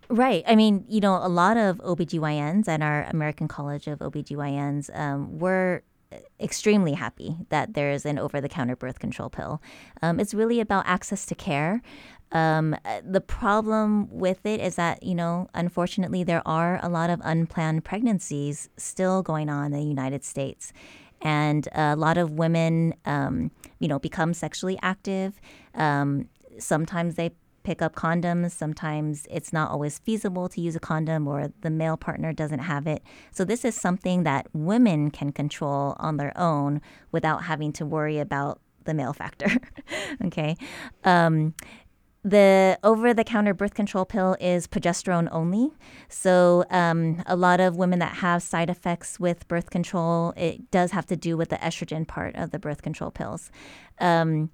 Right. 0.09 0.45
I 0.47 0.55
mean, 0.55 0.85
you 0.89 1.01
know, 1.01 1.17
a 1.17 1.29
lot 1.29 1.57
of 1.57 1.79
OBGYNs 1.79 2.69
and 2.69 2.83
our 2.83 3.05
American 3.05 3.49
College 3.49 3.89
of 3.89 3.99
OBGYNs 3.99 4.97
um, 4.97 5.39
were 5.39 5.83
extremely 6.41 6.93
happy 6.93 7.37
that 7.49 7.75
there 7.75 7.91
is 7.91 8.07
an 8.07 8.19
over 8.19 8.41
the 8.41 8.49
counter 8.49 8.77
birth 8.77 9.01
control 9.01 9.29
pill. 9.29 9.61
Um, 10.03 10.21
it's 10.21 10.33
really 10.33 10.61
about 10.61 10.87
access 10.87 11.27
to 11.27 11.35
care. 11.35 11.83
Um, 12.33 12.77
the 13.05 13.21
problem 13.21 14.09
with 14.11 14.45
it 14.47 14.61
is 14.61 14.77
that, 14.77 15.03
you 15.03 15.15
know, 15.15 15.49
unfortunately, 15.55 16.25
there 16.25 16.43
are 16.47 16.81
a 16.83 16.89
lot 16.89 17.11
of 17.11 17.21
unplanned 17.25 17.85
pregnancies 17.85 18.69
still 18.77 19.23
going 19.23 19.49
on 19.49 19.67
in 19.67 19.73
the 19.73 19.83
United 19.83 20.25
States. 20.25 20.73
And 21.23 21.67
a 21.73 21.97
lot 21.97 22.19
of 22.19 22.33
women, 22.33 22.95
um, 23.07 23.51
you 23.79 23.89
know, 23.89 23.99
become 23.99 24.35
sexually 24.35 24.79
active. 24.83 25.41
Um, 25.75 26.29
sometimes 26.59 27.15
they 27.15 27.31
pick 27.66 27.82
up 27.82 27.96
condoms. 27.96 28.52
Sometimes 28.52 29.26
it's 29.28 29.52
not 29.52 29.73
always 29.73 29.99
feasible 29.99 30.49
to 30.49 30.61
use 30.61 30.76
a 30.76 30.80
condom 30.80 31.26
or 31.26 31.52
the 31.62 31.70
male 31.70 31.96
partner 31.96 32.32
doesn't 32.32 32.61
have 32.61 32.87
it. 32.87 33.02
So, 33.32 33.44
this 33.44 33.64
is 33.64 33.75
something 33.75 34.23
that 34.23 34.46
women 34.52 35.11
can 35.11 35.32
control 35.32 35.96
on 35.99 36.16
their 36.16 36.32
own 36.38 36.80
without 37.11 37.42
having 37.42 37.73
to 37.73 37.85
worry 37.85 38.20
about 38.20 38.61
the 38.85 38.94
male 38.94 39.12
factor. 39.12 39.50
okay. 40.25 40.56
Um, 41.02 41.54
the 42.23 42.78
over 42.85 43.12
the 43.12 43.25
counter 43.25 43.54
birth 43.54 43.75
control 43.75 44.04
pill 44.04 44.37
is 44.40 44.68
progesterone 44.68 45.28
only. 45.32 45.73
So, 46.08 46.64
um, 46.70 47.23
a 47.26 47.35
lot 47.35 47.58
of 47.58 47.75
women 47.75 47.99
that 47.99 48.16
have 48.16 48.44
side 48.44 48.70
effects 48.70 49.18
with 49.18 49.49
birth 49.49 49.70
control, 49.70 50.32
it 50.37 50.70
does 50.70 50.92
have 50.92 51.06
to 51.06 51.16
do 51.16 51.37
with 51.37 51.49
the 51.49 51.56
estrogen 51.56 52.06
part 52.06 52.37
of 52.37 52.52
the 52.52 52.61
birth 52.61 52.82
control 52.82 53.11
pills. 53.11 53.50
Um, 53.99 54.50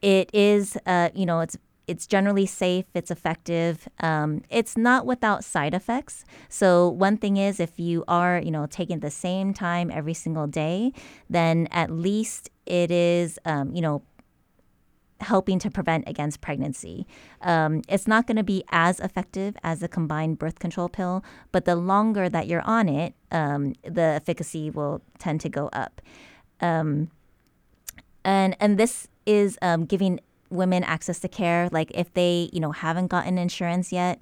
it 0.00 0.28
is, 0.32 0.76
uh, 0.86 1.10
you 1.14 1.24
know, 1.24 1.38
it's 1.38 1.56
it's 1.86 2.06
generally 2.06 2.46
safe, 2.46 2.86
it's 2.94 3.10
effective. 3.10 3.88
Um, 4.00 4.42
it's 4.50 4.76
not 4.76 5.04
without 5.06 5.44
side 5.44 5.74
effects. 5.74 6.24
So 6.48 6.88
one 6.88 7.16
thing 7.16 7.36
is 7.36 7.60
if 7.60 7.78
you 7.78 8.04
are, 8.06 8.40
you 8.40 8.50
know, 8.50 8.66
taking 8.66 9.00
the 9.00 9.10
same 9.10 9.52
time 9.52 9.90
every 9.90 10.14
single 10.14 10.46
day, 10.46 10.92
then 11.28 11.68
at 11.70 11.90
least 11.90 12.50
it 12.66 12.90
is, 12.90 13.38
um, 13.44 13.74
you 13.74 13.82
know, 13.82 14.02
helping 15.20 15.58
to 15.60 15.70
prevent 15.70 16.08
against 16.08 16.40
pregnancy. 16.40 17.06
Um, 17.42 17.82
it's 17.88 18.06
not 18.06 18.26
going 18.26 18.36
to 18.36 18.42
be 18.42 18.64
as 18.70 19.00
effective 19.00 19.56
as 19.62 19.82
a 19.82 19.88
combined 19.88 20.38
birth 20.38 20.58
control 20.58 20.88
pill, 20.88 21.24
but 21.52 21.64
the 21.64 21.76
longer 21.76 22.28
that 22.28 22.46
you're 22.46 22.62
on 22.62 22.88
it, 22.88 23.14
um, 23.30 23.74
the 23.84 24.02
efficacy 24.02 24.70
will 24.70 25.00
tend 25.18 25.40
to 25.42 25.48
go 25.48 25.68
up. 25.72 26.02
Um, 26.60 27.10
and 28.24 28.56
and 28.60 28.78
this 28.78 29.08
is 29.26 29.58
um, 29.62 29.84
giving 29.84 30.20
women 30.52 30.84
access 30.84 31.18
to 31.20 31.28
care. 31.28 31.68
Like 31.72 31.90
if 31.94 32.12
they, 32.14 32.50
you 32.52 32.60
know, 32.60 32.72
haven't 32.72 33.08
gotten 33.08 33.38
insurance 33.38 33.92
yet, 33.92 34.20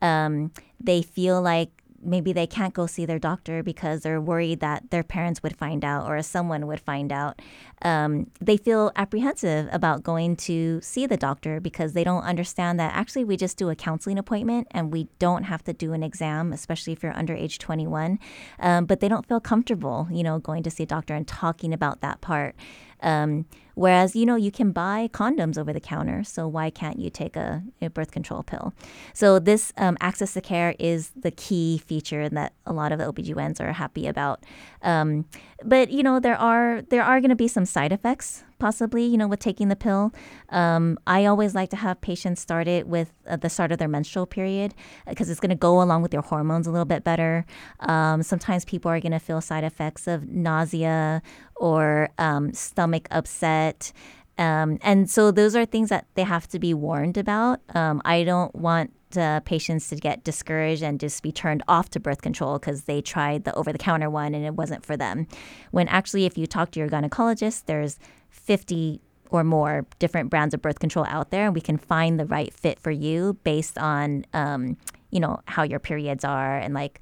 um, 0.00 0.52
they 0.80 1.02
feel 1.02 1.40
like 1.42 1.70
maybe 2.04 2.32
they 2.32 2.46
can't 2.46 2.74
go 2.74 2.86
see 2.86 3.06
their 3.06 3.18
doctor 3.18 3.62
because 3.62 4.02
they're 4.02 4.20
worried 4.20 4.60
that 4.60 4.90
their 4.90 5.02
parents 5.02 5.42
would 5.42 5.56
find 5.56 5.84
out 5.84 6.08
or 6.08 6.20
someone 6.22 6.66
would 6.66 6.80
find 6.80 7.12
out. 7.12 7.40
Um, 7.82 8.30
they 8.40 8.56
feel 8.56 8.92
apprehensive 8.96 9.68
about 9.72 10.02
going 10.02 10.36
to 10.36 10.80
see 10.82 11.06
the 11.06 11.16
doctor 11.16 11.60
because 11.60 11.92
they 11.92 12.04
don't 12.04 12.24
understand 12.24 12.78
that 12.80 12.92
actually 12.94 13.24
we 13.24 13.36
just 13.36 13.56
do 13.56 13.70
a 13.70 13.76
counseling 13.76 14.18
appointment 14.18 14.66
and 14.72 14.92
we 14.92 15.08
don't 15.18 15.44
have 15.44 15.62
to 15.64 15.72
do 15.72 15.92
an 15.92 16.02
exam, 16.02 16.52
especially 16.52 16.92
if 16.92 17.02
you're 17.02 17.16
under 17.16 17.34
age 17.34 17.58
21. 17.58 18.18
Um, 18.58 18.84
but 18.86 19.00
they 19.00 19.08
don't 19.08 19.26
feel 19.26 19.40
comfortable, 19.40 20.08
you 20.10 20.22
know, 20.22 20.38
going 20.38 20.62
to 20.64 20.70
see 20.70 20.82
a 20.82 20.86
doctor 20.86 21.14
and 21.14 21.26
talking 21.26 21.72
about 21.72 22.00
that 22.00 22.20
part. 22.20 22.56
Um, 23.02 23.46
whereas, 23.74 24.14
you 24.14 24.24
know, 24.24 24.36
you 24.36 24.50
can 24.50 24.72
buy 24.72 25.08
condoms 25.12 25.58
over 25.58 25.72
the 25.72 25.80
counter, 25.80 26.24
so 26.24 26.46
why 26.46 26.70
can't 26.70 26.98
you 26.98 27.10
take 27.10 27.36
a, 27.36 27.62
a 27.80 27.90
birth 27.90 28.10
control 28.10 28.42
pill? 28.42 28.72
So, 29.12 29.38
this 29.38 29.72
um, 29.76 29.96
access 30.00 30.34
to 30.34 30.40
care 30.40 30.74
is 30.78 31.10
the 31.10 31.30
key 31.30 31.78
feature 31.78 32.28
that 32.28 32.52
a 32.64 32.72
lot 32.72 32.92
of 32.92 33.00
OBGYNs 33.00 33.60
are 33.60 33.72
happy 33.72 34.06
about. 34.06 34.44
Um, 34.82 35.26
but, 35.64 35.90
you 35.90 36.02
know, 36.02 36.20
there 36.20 36.36
are 36.36 36.82
there 36.90 37.02
are 37.02 37.20
going 37.20 37.30
to 37.30 37.36
be 37.36 37.48
some 37.48 37.66
side 37.66 37.92
effects 37.92 38.44
possibly, 38.62 39.04
you 39.04 39.18
know, 39.18 39.26
with 39.26 39.40
taking 39.40 39.66
the 39.66 39.74
pill. 39.74 40.12
Um, 40.50 40.96
I 41.04 41.24
always 41.24 41.52
like 41.52 41.70
to 41.70 41.76
have 41.76 42.00
patients 42.00 42.40
start 42.40 42.68
it 42.68 42.86
with 42.86 43.12
uh, 43.26 43.34
the 43.34 43.50
start 43.50 43.72
of 43.72 43.78
their 43.78 43.88
menstrual 43.88 44.24
period 44.24 44.72
because 45.08 45.28
it's 45.28 45.40
going 45.40 45.50
to 45.50 45.56
go 45.56 45.82
along 45.82 46.02
with 46.02 46.12
your 46.12 46.22
hormones 46.22 46.68
a 46.68 46.70
little 46.70 46.84
bit 46.84 47.02
better. 47.02 47.44
Um, 47.80 48.22
sometimes 48.22 48.64
people 48.64 48.88
are 48.88 49.00
going 49.00 49.10
to 49.10 49.18
feel 49.18 49.40
side 49.40 49.64
effects 49.64 50.06
of 50.06 50.28
nausea 50.28 51.22
or 51.56 52.10
um, 52.18 52.52
stomach 52.52 53.08
upset. 53.10 53.92
Um, 54.38 54.78
and 54.80 55.10
so 55.10 55.32
those 55.32 55.56
are 55.56 55.66
things 55.66 55.88
that 55.88 56.06
they 56.14 56.22
have 56.22 56.46
to 56.50 56.60
be 56.60 56.72
warned 56.72 57.16
about. 57.16 57.62
Um, 57.74 58.00
I 58.04 58.22
don't 58.22 58.54
want 58.54 58.92
uh, 59.16 59.40
patients 59.40 59.88
to 59.88 59.96
get 59.96 60.24
discouraged 60.24 60.82
and 60.82 61.00
just 61.00 61.22
be 61.22 61.32
turned 61.32 61.62
off 61.68 61.90
to 61.90 62.00
birth 62.00 62.22
control 62.22 62.60
because 62.60 62.84
they 62.84 63.02
tried 63.02 63.44
the 63.44 63.54
over 63.54 63.72
the 63.72 63.78
counter 63.78 64.08
one 64.08 64.34
and 64.34 64.44
it 64.44 64.54
wasn't 64.54 64.86
for 64.86 64.96
them. 64.96 65.26
When 65.72 65.88
actually, 65.88 66.24
if 66.26 66.38
you 66.38 66.46
talk 66.46 66.70
to 66.72 66.80
your 66.80 66.88
gynecologist, 66.88 67.64
there's 67.66 67.98
50 68.32 69.00
or 69.30 69.44
more 69.44 69.86
different 69.98 70.28
brands 70.28 70.52
of 70.52 70.60
birth 70.60 70.78
control 70.78 71.06
out 71.08 71.30
there, 71.30 71.46
and 71.46 71.54
we 71.54 71.60
can 71.60 71.78
find 71.78 72.18
the 72.18 72.26
right 72.26 72.52
fit 72.52 72.78
for 72.80 72.90
you 72.90 73.38
based 73.44 73.78
on, 73.78 74.24
um, 74.34 74.76
you 75.10 75.20
know, 75.20 75.40
how 75.46 75.62
your 75.62 75.78
periods 75.78 76.24
are 76.24 76.58
and 76.58 76.74
like 76.74 77.00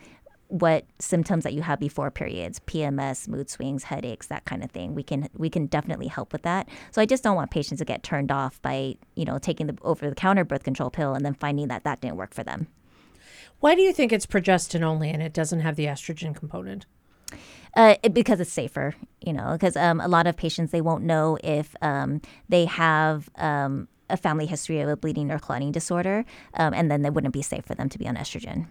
what 0.50 0.84
symptoms 0.98 1.44
that 1.44 1.54
you 1.54 1.62
have 1.62 1.78
before 1.78 2.10
periods, 2.10 2.60
PMS, 2.60 3.28
mood 3.28 3.48
swings, 3.48 3.84
headaches, 3.84 4.26
that 4.26 4.44
kind 4.44 4.64
of 4.64 4.70
thing. 4.70 4.94
We 4.94 5.02
can 5.02 5.28
we 5.36 5.48
can 5.48 5.66
definitely 5.66 6.08
help 6.08 6.32
with 6.32 6.42
that. 6.42 6.68
So 6.90 7.00
I 7.00 7.06
just 7.06 7.22
don't 7.22 7.36
want 7.36 7.50
patients 7.50 7.78
to 7.78 7.84
get 7.84 8.02
turned 8.02 8.32
off 8.32 8.60
by 8.60 8.96
you 9.14 9.24
know 9.24 9.38
taking 9.38 9.68
the 9.68 9.78
over 9.82 10.08
the 10.08 10.14
counter 10.14 10.44
birth 10.44 10.64
control 10.64 10.90
pill 10.90 11.14
and 11.14 11.24
then 11.24 11.34
finding 11.34 11.68
that 11.68 11.84
that 11.84 12.00
didn't 12.00 12.16
work 12.16 12.34
for 12.34 12.42
them. 12.42 12.66
Why 13.60 13.74
do 13.74 13.82
you 13.82 13.92
think 13.92 14.12
it's 14.12 14.26
progestin 14.26 14.82
only 14.82 15.10
and 15.10 15.22
it 15.22 15.32
doesn't 15.32 15.60
have 15.60 15.76
the 15.76 15.86
estrogen 15.86 16.34
component? 16.34 16.86
Uh, 17.76 17.94
it, 18.02 18.12
because 18.12 18.40
it's 18.40 18.52
safer, 18.52 18.96
you 19.20 19.32
know, 19.32 19.52
because 19.52 19.76
um, 19.76 20.00
a 20.00 20.08
lot 20.08 20.26
of 20.26 20.36
patients 20.36 20.72
they 20.72 20.80
won't 20.80 21.04
know 21.04 21.38
if 21.44 21.76
um, 21.82 22.20
they 22.48 22.64
have 22.64 23.30
um, 23.36 23.86
a 24.08 24.16
family 24.16 24.46
history 24.46 24.80
of 24.80 24.88
a 24.88 24.96
bleeding 24.96 25.30
or 25.30 25.38
clotting 25.38 25.70
disorder, 25.70 26.24
um, 26.54 26.74
and 26.74 26.90
then 26.90 27.04
it 27.04 27.14
wouldn't 27.14 27.32
be 27.32 27.42
safe 27.42 27.64
for 27.64 27.76
them 27.76 27.88
to 27.88 27.98
be 27.98 28.08
on 28.08 28.16
estrogen. 28.16 28.66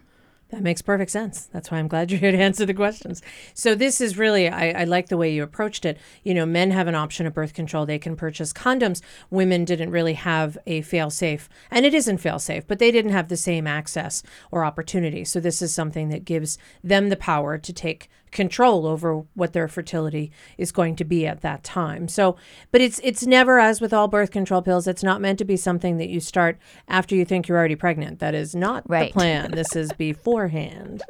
That 0.50 0.62
makes 0.62 0.82
perfect 0.82 1.12
sense. 1.12 1.46
That's 1.52 1.70
why 1.70 1.78
I'm 1.78 1.86
glad 1.86 2.10
you're 2.10 2.18
here 2.18 2.32
to 2.32 2.38
answer 2.38 2.66
the 2.66 2.74
questions. 2.74 3.22
So 3.54 3.74
this 3.74 4.00
is 4.00 4.18
really, 4.18 4.48
I, 4.48 4.82
I, 4.82 4.84
like 4.84 5.08
the 5.08 5.16
way 5.16 5.32
you 5.32 5.42
approached 5.42 5.84
it. 5.84 5.98
You 6.24 6.34
know, 6.34 6.44
men 6.44 6.72
have 6.72 6.88
an 6.88 6.94
option 6.94 7.26
of 7.26 7.34
birth 7.34 7.54
control; 7.54 7.86
they 7.86 7.98
can 7.98 8.16
purchase 8.16 8.52
condoms. 8.52 9.00
Women 9.30 9.64
didn't 9.64 9.90
really 9.90 10.14
have 10.14 10.58
a 10.66 10.82
fail-safe, 10.82 11.48
and 11.70 11.86
it 11.86 11.94
isn't 11.94 12.18
fail-safe, 12.18 12.66
but 12.66 12.78
they 12.78 12.90
didn't 12.90 13.12
have 13.12 13.28
the 13.28 13.36
same 13.36 13.66
access 13.66 14.22
or 14.50 14.64
opportunity. 14.64 15.24
So 15.24 15.40
this 15.40 15.62
is 15.62 15.72
something 15.72 16.08
that 16.08 16.24
gives 16.24 16.58
them 16.82 17.08
the 17.08 17.16
power 17.16 17.56
to 17.56 17.72
take 17.72 18.10
control 18.30 18.86
over 18.86 19.24
what 19.34 19.52
their 19.52 19.68
fertility 19.68 20.30
is 20.58 20.72
going 20.72 20.96
to 20.96 21.04
be 21.04 21.26
at 21.26 21.40
that 21.40 21.62
time. 21.62 22.08
So, 22.08 22.36
but 22.70 22.80
it's 22.80 23.00
it's 23.02 23.26
never 23.26 23.58
as 23.58 23.80
with 23.80 23.92
all 23.92 24.08
birth 24.08 24.30
control 24.30 24.62
pills, 24.62 24.86
it's 24.86 25.02
not 25.02 25.20
meant 25.20 25.38
to 25.38 25.44
be 25.44 25.56
something 25.56 25.98
that 25.98 26.08
you 26.08 26.20
start 26.20 26.58
after 26.88 27.14
you 27.14 27.24
think 27.24 27.48
you're 27.48 27.58
already 27.58 27.76
pregnant. 27.76 28.18
That 28.18 28.34
is 28.34 28.54
not 28.54 28.88
right. 28.88 29.08
the 29.08 29.12
plan. 29.12 29.50
this 29.54 29.74
is 29.76 29.92
beforehand. 29.92 31.02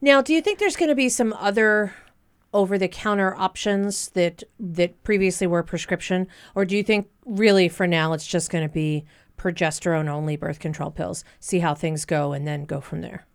Now, 0.00 0.22
do 0.22 0.32
you 0.32 0.40
think 0.40 0.58
there's 0.58 0.76
going 0.76 0.90
to 0.90 0.94
be 0.94 1.08
some 1.08 1.32
other 1.32 1.92
over 2.54 2.78
the 2.78 2.88
counter 2.88 3.34
options 3.36 4.08
that 4.10 4.42
that 4.58 5.02
previously 5.02 5.46
were 5.46 5.62
prescription 5.62 6.26
or 6.54 6.64
do 6.64 6.76
you 6.76 6.82
think 6.82 7.08
really 7.26 7.68
for 7.68 7.86
now 7.86 8.12
it's 8.12 8.26
just 8.26 8.50
going 8.50 8.66
to 8.66 8.72
be 8.72 9.04
progesterone 9.36 10.08
only 10.08 10.34
birth 10.36 10.58
control 10.58 10.90
pills 10.90 11.24
see 11.40 11.58
how 11.58 11.74
things 11.74 12.04
go 12.04 12.32
and 12.32 12.46
then 12.46 12.64
go 12.64 12.80
from 12.80 13.02
there 13.02 13.26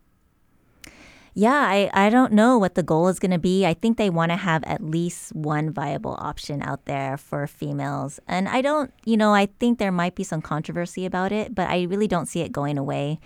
yeah, 1.34 1.66
I, 1.68 1.90
I 1.92 2.10
don't 2.10 2.32
know 2.32 2.58
what 2.58 2.76
the 2.76 2.82
goal 2.84 3.08
is 3.08 3.18
going 3.18 3.32
to 3.32 3.38
be. 3.38 3.66
I 3.66 3.74
think 3.74 3.98
they 3.98 4.08
want 4.08 4.30
to 4.30 4.36
have 4.36 4.62
at 4.64 4.80
least 4.84 5.34
one 5.34 5.72
viable 5.72 6.16
option 6.20 6.62
out 6.62 6.84
there 6.84 7.16
for 7.16 7.48
females. 7.48 8.20
And 8.28 8.48
I 8.48 8.62
don't, 8.62 8.92
you 9.04 9.16
know, 9.16 9.34
I 9.34 9.46
think 9.58 9.80
there 9.80 9.90
might 9.90 10.14
be 10.14 10.22
some 10.22 10.40
controversy 10.40 11.04
about 11.04 11.32
it, 11.32 11.52
but 11.52 11.68
I 11.68 11.82
really 11.82 12.06
don't 12.06 12.26
see 12.26 12.40
it 12.40 12.52
going 12.52 12.78
away. 12.78 13.18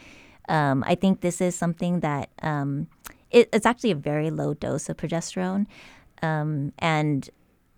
Um, 0.49 0.83
I 0.87 0.95
think 0.95 1.21
this 1.21 1.43
is 1.43 1.55
something 1.55 2.01
that 2.01 2.31
um, 2.43 2.89
it, 3.31 3.51
it's 3.53 3.67
actually 3.67 3.91
a 3.91 3.97
very 3.97 4.31
low 4.31 4.55
dose 4.55 4.89
of 4.89 4.97
progesterone. 4.97 5.67
Um, 6.23 6.73
and 6.79 7.29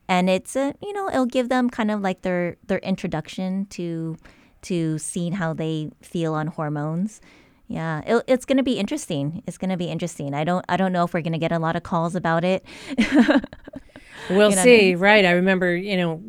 and 0.09 0.31
it's 0.31 0.57
a 0.57 0.75
you 0.83 0.93
know 0.93 1.09
it'll 1.09 1.27
give 1.27 1.49
them 1.51 1.69
kind 1.69 1.91
of 1.91 2.01
like 2.01 2.23
their 2.23 2.57
their 2.67 2.79
introduction 2.79 3.67
to 3.67 4.17
to 4.63 4.99
seeing 4.99 5.33
how 5.33 5.53
they 5.53 5.91
feel 6.01 6.35
on 6.35 6.47
hormones 6.47 7.21
yeah, 7.71 8.03
it, 8.05 8.25
it's 8.27 8.45
going 8.45 8.57
to 8.57 8.65
be 8.65 8.81
interesting. 8.81 9.45
It's 9.47 9.57
going 9.57 9.71
to 9.71 9.77
be 9.77 9.85
interesting. 9.87 10.35
I 10.35 10.43
don't 10.43 10.65
I 10.69 10.77
don't 10.77 10.93
know 10.93 11.05
if 11.05 11.15
we're 11.15 11.21
going 11.21 11.35
to 11.35 11.39
get 11.39 11.53
a 11.53 11.59
lot 11.61 11.77
of 11.77 11.85
calls 11.85 12.17
about 12.17 12.43
it. 12.43 12.65
we'll 14.29 14.51
you 14.51 14.57
know, 14.57 14.63
see. 14.63 14.97
Right. 14.97 15.25
I 15.25 15.31
remember, 15.31 15.77
you 15.77 15.97
know, 15.97 16.21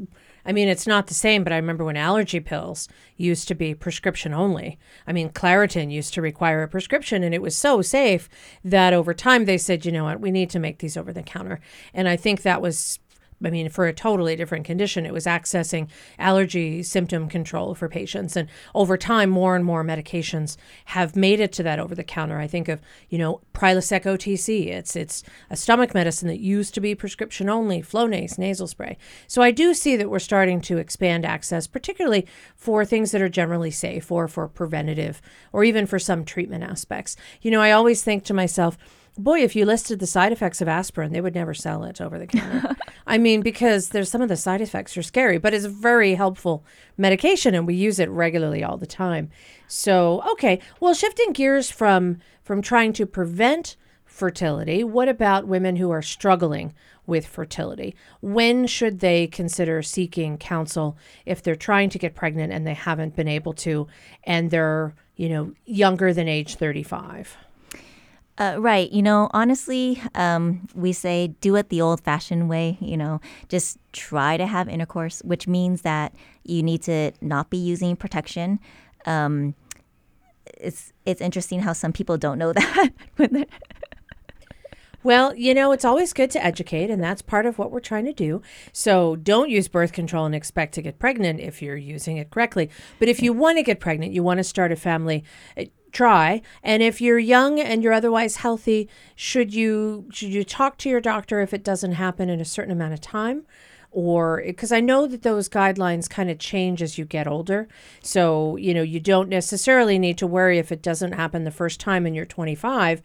I 0.45 0.51
mean, 0.51 0.67
it's 0.67 0.85
not 0.85 1.07
the 1.07 1.15
same, 1.15 1.43
but 1.43 1.51
I 1.51 1.55
remember 1.55 1.83
when 1.83 1.97
allergy 1.97 2.39
pills 2.39 2.87
used 3.17 3.47
to 3.47 3.55
be 3.55 3.73
prescription 3.73 4.35
only. 4.35 4.77
I 5.07 5.13
mean, 5.13 5.31
Claritin 5.31 5.91
used 5.91 6.13
to 6.13 6.21
require 6.21 6.61
a 6.61 6.67
prescription, 6.67 7.23
and 7.23 7.33
it 7.33 7.41
was 7.41 7.57
so 7.57 7.81
safe 7.81 8.29
that 8.63 8.93
over 8.93 9.15
time 9.15 9.45
they 9.45 9.57
said, 9.57 9.83
you 9.83 9.91
know 9.91 10.03
what, 10.03 10.19
we 10.19 10.29
need 10.29 10.51
to 10.51 10.59
make 10.59 10.77
these 10.77 10.95
over 10.95 11.11
the 11.11 11.23
counter. 11.23 11.59
And 11.91 12.07
I 12.07 12.17
think 12.17 12.43
that 12.43 12.61
was 12.61 12.99
I 13.43 13.49
mean, 13.49 13.69
for 13.69 13.87
a 13.87 13.93
totally 13.93 14.35
different 14.35 14.65
condition. 14.65 15.05
It 15.05 15.13
was 15.13 15.25
accessing 15.25 15.89
allergy 16.19 16.83
symptom 16.83 17.27
control 17.27 17.75
for 17.75 17.89
patients. 17.89 18.35
And 18.35 18.49
over 18.75 18.97
time, 18.97 19.29
more 19.29 19.55
and 19.55 19.65
more 19.65 19.83
medications 19.83 20.57
have 20.85 21.15
made 21.15 21.39
it 21.39 21.51
to 21.53 21.63
that 21.63 21.79
over 21.79 21.95
the 21.95 22.03
counter. 22.03 22.39
I 22.39 22.47
think 22.47 22.67
of, 22.67 22.81
you 23.09 23.17
know, 23.17 23.41
Prilosec 23.53 24.03
OTC. 24.03 24.67
It's 24.67 24.95
it's 24.95 25.23
a 25.49 25.55
stomach 25.55 25.93
medicine 25.93 26.27
that 26.27 26.39
used 26.39 26.73
to 26.73 26.81
be 26.81 26.95
prescription 26.95 27.49
only, 27.49 27.81
Flonase 27.81 28.37
nasal 28.37 28.67
spray. 28.67 28.97
So 29.27 29.41
I 29.41 29.51
do 29.51 29.73
see 29.73 29.95
that 29.95 30.09
we're 30.09 30.19
starting 30.19 30.61
to 30.61 30.77
expand 30.77 31.25
access, 31.25 31.67
particularly 31.67 32.27
for 32.55 32.85
things 32.85 33.11
that 33.11 33.21
are 33.21 33.29
generally 33.29 33.71
safe 33.71 34.11
or 34.11 34.27
for 34.27 34.47
preventative 34.47 35.21
or 35.51 35.63
even 35.63 35.85
for 35.85 35.99
some 35.99 36.25
treatment 36.25 36.63
aspects. 36.63 37.15
You 37.41 37.51
know, 37.51 37.61
I 37.61 37.71
always 37.71 38.03
think 38.03 38.23
to 38.25 38.33
myself, 38.33 38.77
boy, 39.17 39.43
if 39.43 39.55
you 39.55 39.65
listed 39.65 39.99
the 39.99 40.07
side 40.07 40.31
effects 40.31 40.61
of 40.61 40.67
aspirin, 40.67 41.11
they 41.11 41.21
would 41.21 41.35
never 41.35 41.53
sell 41.53 41.83
it 41.83 42.01
over 42.01 42.17
the 42.17 42.27
counter. 42.27 42.75
I 43.07 43.17
mean, 43.17 43.41
because 43.41 43.89
there's 43.89 44.09
some 44.09 44.21
of 44.21 44.29
the 44.29 44.37
side 44.37 44.61
effects 44.61 44.95
are 44.97 45.03
scary, 45.03 45.37
but 45.37 45.53
it's 45.53 45.65
a 45.65 45.69
very 45.69 46.15
helpful 46.15 46.63
medication 46.97 47.53
and 47.55 47.67
we 47.67 47.75
use 47.75 47.99
it 47.99 48.09
regularly 48.09 48.63
all 48.63 48.77
the 48.77 48.85
time. 48.85 49.29
So, 49.67 50.23
okay. 50.31 50.59
Well, 50.79 50.93
shifting 50.93 51.33
gears 51.33 51.69
from 51.69 52.19
from 52.43 52.61
trying 52.61 52.93
to 52.93 53.05
prevent 53.05 53.77
fertility, 54.05 54.83
what 54.83 55.07
about 55.07 55.47
women 55.47 55.77
who 55.77 55.89
are 55.91 56.01
struggling 56.01 56.73
with 57.05 57.25
fertility? 57.25 57.95
When 58.21 58.67
should 58.67 58.99
they 58.99 59.27
consider 59.27 59.81
seeking 59.81 60.37
counsel 60.37 60.97
if 61.25 61.41
they're 61.41 61.55
trying 61.55 61.89
to 61.91 61.99
get 61.99 62.15
pregnant 62.15 62.51
and 62.51 62.65
they 62.67 62.73
haven't 62.73 63.15
been 63.15 63.27
able 63.27 63.53
to 63.53 63.87
and 64.23 64.51
they're, 64.51 64.93
you 65.15 65.29
know, 65.29 65.53
younger 65.65 66.13
than 66.13 66.27
age 66.27 66.55
35? 66.55 67.37
Uh, 68.41 68.57
right. 68.57 68.91
You 68.91 69.03
know, 69.03 69.29
honestly, 69.33 70.01
um, 70.15 70.67
we 70.73 70.93
say 70.93 71.27
do 71.41 71.55
it 71.57 71.69
the 71.69 71.79
old 71.79 72.01
fashioned 72.01 72.49
way. 72.49 72.75
You 72.81 72.97
know, 72.97 73.21
just 73.49 73.77
try 73.93 74.35
to 74.35 74.47
have 74.47 74.67
intercourse, 74.67 75.21
which 75.23 75.47
means 75.47 75.83
that 75.83 76.15
you 76.43 76.63
need 76.63 76.81
to 76.83 77.11
not 77.21 77.51
be 77.51 77.57
using 77.57 77.95
protection. 77.95 78.59
Um, 79.05 79.53
it's 80.57 80.91
it's 81.05 81.21
interesting 81.21 81.59
how 81.59 81.73
some 81.73 81.93
people 81.93 82.17
don't 82.17 82.39
know 82.39 82.51
that 83.17 83.47
Well, 85.03 85.35
you 85.35 85.55
know, 85.55 85.71
it's 85.71 85.85
always 85.85 86.13
good 86.13 86.29
to 86.31 86.43
educate, 86.43 86.91
and 86.91 87.03
that's 87.03 87.23
part 87.23 87.47
of 87.47 87.57
what 87.57 87.71
we're 87.71 87.79
trying 87.79 88.05
to 88.05 88.13
do. 88.13 88.41
So 88.71 89.15
don't 89.15 89.49
use 89.49 89.67
birth 89.67 89.93
control 89.93 90.25
and 90.25 90.35
expect 90.35 90.75
to 90.75 90.81
get 90.81 90.99
pregnant 90.99 91.39
if 91.39 91.61
you're 91.61 91.75
using 91.75 92.17
it 92.17 92.29
correctly. 92.29 92.69
But 92.99 93.07
if 93.07 93.21
you 93.21 93.33
want 93.33 93.57
to 93.57 93.63
get 93.63 93.79
pregnant, 93.79 94.13
you 94.13 94.21
want 94.21 94.37
to 94.37 94.43
start 94.43 94.71
a 94.71 94.75
family, 94.75 95.23
try. 95.91 96.41
And 96.63 96.81
if 96.81 97.01
you're 97.01 97.19
young 97.19 97.59
and 97.59 97.83
you're 97.83 97.93
otherwise 97.93 98.37
healthy 98.37 98.89
should 99.15 99.53
you 99.53 100.05
should 100.11 100.29
you 100.29 100.43
talk 100.43 100.77
to 100.79 100.89
your 100.89 101.01
doctor 101.01 101.41
if 101.41 101.53
it 101.53 101.63
doesn't 101.63 101.93
happen 101.93 102.29
in 102.29 102.39
a 102.39 102.45
certain 102.45 102.71
amount 102.71 102.93
of 102.93 103.01
time 103.01 103.45
or 103.91 104.41
because 104.45 104.71
I 104.71 104.79
know 104.79 105.05
that 105.05 105.21
those 105.21 105.49
guidelines 105.49 106.09
kind 106.09 106.29
of 106.29 106.39
change 106.39 106.81
as 106.81 106.97
you 106.97 107.05
get 107.05 107.27
older. 107.27 107.67
So, 108.01 108.55
you 108.55 108.73
know, 108.73 108.81
you 108.81 108.99
don't 108.99 109.29
necessarily 109.29 109.99
need 109.99 110.17
to 110.19 110.27
worry 110.27 110.57
if 110.59 110.71
it 110.71 110.81
doesn't 110.81 111.11
happen 111.11 111.43
the 111.43 111.51
first 111.51 111.79
time 111.79 112.05
and 112.05 112.15
you're 112.15 112.25
25, 112.25 113.01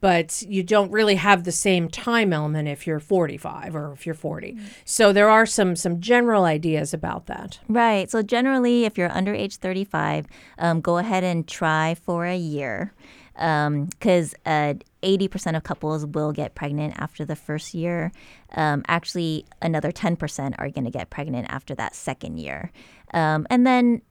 but 0.00 0.42
you 0.42 0.62
don't 0.62 0.90
really 0.90 1.16
have 1.16 1.44
the 1.44 1.52
same 1.52 1.88
time 1.88 2.32
element 2.32 2.68
if 2.68 2.86
you're 2.86 3.00
45 3.00 3.76
or 3.76 3.92
if 3.92 4.06
you're 4.06 4.14
40. 4.14 4.52
Mm-hmm. 4.52 4.64
So 4.86 5.12
there 5.12 5.28
are 5.28 5.44
some 5.44 5.76
some 5.76 6.00
general 6.00 6.44
ideas 6.44 6.94
about 6.94 7.26
that. 7.26 7.60
Right. 7.68 8.10
So 8.10 8.22
generally, 8.22 8.86
if 8.86 8.96
you're 8.96 9.12
under 9.12 9.34
age 9.34 9.56
35, 9.56 10.26
um, 10.58 10.80
go 10.80 10.96
ahead 10.96 11.22
and 11.22 11.46
try 11.46 11.94
for 11.94 12.24
a 12.24 12.36
year 12.36 12.94
because 13.34 14.34
um, 14.46 14.74
uh, 14.74 14.74
80% 15.02 15.56
of 15.56 15.62
couples 15.62 16.06
will 16.06 16.32
get 16.32 16.54
pregnant 16.54 16.94
after 16.98 17.24
the 17.24 17.36
first 17.36 17.74
year. 17.74 18.12
Um, 18.54 18.84
actually, 18.88 19.46
another 19.62 19.92
10% 19.92 20.54
are 20.58 20.68
going 20.70 20.84
to 20.84 20.90
get 20.90 21.10
pregnant 21.10 21.46
after 21.50 21.74
that 21.76 21.94
second 21.94 22.38
year. 22.38 22.70
Um, 23.14 23.46
and 23.50 23.66
then 23.66 24.02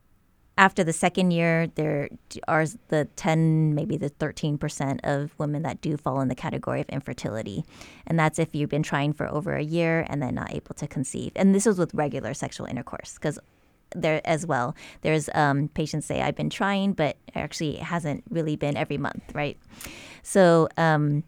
after 0.59 0.83
the 0.83 0.91
second 0.91 1.31
year, 1.31 1.67
there 1.75 2.09
are 2.49 2.65
the 2.89 3.05
10, 3.15 3.73
maybe 3.75 3.95
the 3.95 4.09
13% 4.09 4.99
of 5.05 5.31
women 5.37 5.61
that 5.63 5.79
do 5.79 5.95
fall 5.95 6.19
in 6.19 6.27
the 6.27 6.35
category 6.35 6.81
of 6.81 6.89
infertility. 6.89 7.63
And 8.05 8.19
that's 8.19 8.39
if 8.39 8.49
you've 8.51 8.69
been 8.69 8.83
trying 8.83 9.13
for 9.13 9.25
over 9.27 9.55
a 9.55 9.63
year 9.63 10.05
and 10.09 10.21
then 10.21 10.35
not 10.35 10.53
able 10.53 10.75
to 10.75 10.85
conceive. 10.85 11.31
And 11.37 11.55
this 11.55 11.65
is 11.65 11.77
with 11.77 11.93
regular 11.93 12.33
sexual 12.33 12.67
intercourse 12.67 13.13
because 13.13 13.39
there 13.95 14.21
as 14.25 14.45
well. 14.45 14.75
There's 15.01 15.29
um, 15.33 15.69
patients 15.69 16.05
say, 16.05 16.21
I've 16.21 16.35
been 16.35 16.49
trying, 16.49 16.93
but 16.93 17.17
actually 17.35 17.77
it 17.77 17.83
hasn't 17.83 18.23
really 18.29 18.55
been 18.55 18.77
every 18.77 18.97
month, 18.97 19.23
right? 19.33 19.57
So, 20.23 20.67
um, 20.77 21.23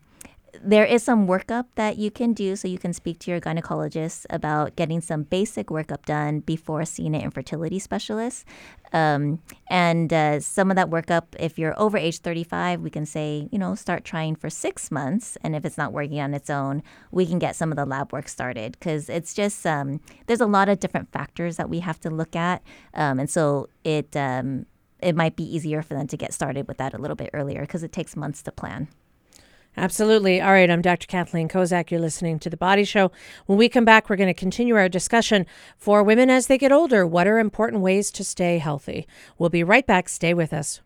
there 0.62 0.86
is 0.86 1.04
some 1.04 1.28
workup 1.28 1.66
that 1.76 1.98
you 1.98 2.12
can 2.12 2.34
do. 2.34 2.56
So 2.56 2.68
you 2.68 2.78
can 2.78 2.94
speak 2.94 3.20
to 3.20 3.32
your 3.32 3.40
gynecologist 3.40 4.26
about 4.30 4.76
getting 4.76 5.02
some 5.02 5.24
basic 5.24 5.68
workup 5.68 6.06
done 6.06 6.40
before 6.42 6.86
seeing 6.86 7.16
an 7.16 7.22
infertility 7.22 7.80
specialist. 7.80 8.46
Um, 8.94 9.42
and 9.70 10.12
uh, 10.12 10.40
some 10.40 10.70
of 10.70 10.76
that 10.76 10.90
workup, 10.90 11.28
if 11.40 11.58
you're 11.58 11.80
over 11.80 11.98
age 11.98 12.20
35, 12.20 12.82
we 12.82 12.90
can 12.90 13.06
say, 13.06 13.48
you 13.52 13.60
know, 13.60 13.76
start 13.76 14.04
trying 14.04 14.36
for 14.36 14.50
six 14.50 14.92
months. 14.92 15.38
And 15.44 15.56
if 15.56 15.66
it's 15.66 15.78
not 15.78 15.94
working 15.94 16.20
on 16.20 16.34
its 16.34 16.50
own, 16.50 16.84
we 17.12 17.26
can 17.26 17.40
get 17.40 17.56
some 17.56 17.72
of 17.72 17.78
the 17.78 17.86
lab 17.86 18.12
work 18.12 18.28
started 18.28 18.74
because 18.74 19.10
it's 19.10 19.34
just, 19.34 19.66
um, 19.66 20.02
there's 20.28 20.42
a 20.42 20.46
lot 20.46 20.70
of 20.70 20.80
different 20.80 21.12
factors 21.12 21.58
that 21.58 21.70
we 21.70 21.80
have 21.80 22.00
to 22.02 22.10
look 22.10 22.36
at. 22.36 22.62
Um, 22.94 23.20
and 23.20 23.30
so 23.30 23.70
it, 23.84 24.16
um, 24.16 24.66
it 25.02 25.16
might 25.16 25.36
be 25.36 25.44
easier 25.44 25.82
for 25.82 25.94
them 25.96 26.08
to 26.08 26.18
get 26.18 26.34
started 26.34 26.68
with 26.68 26.78
that 26.78 26.94
a 26.94 26.98
little 26.98 27.16
bit 27.16 27.30
earlier 27.34 27.62
because 27.62 27.84
it 27.84 27.92
takes 27.92 28.16
months 28.16 28.44
to 28.44 28.52
plan. 28.52 28.88
Absolutely. 29.78 30.42
All 30.42 30.52
right. 30.52 30.70
I'm 30.70 30.82
Dr. 30.82 31.08
Kathleen 31.08 31.48
Kozak. 31.48 31.92
You're 31.92 32.02
listening 32.02 32.40
to 32.40 32.50
The 32.50 32.58
Body 32.58 32.84
Show. 32.84 33.12
When 33.46 33.58
we 33.58 33.70
come 33.70 33.86
back, 33.86 34.10
we're 34.10 34.18
going 34.18 34.28
to 34.28 34.34
continue 34.34 34.76
our 34.76 34.90
discussion 34.90 35.46
for 35.78 36.04
women 36.04 36.30
as 36.30 36.48
they 36.48 36.58
get 36.58 36.72
older. 36.72 37.08
What 37.08 37.28
are 37.28 37.40
important 37.40 37.82
ways 37.82 38.12
to 38.12 38.24
stay 38.24 38.58
healthy? 38.58 39.08
We'll 39.38 39.50
be 39.50 39.64
right 39.64 39.88
back. 39.88 40.10
Stay 40.10 40.34
with 40.34 40.52
us. 40.52 40.82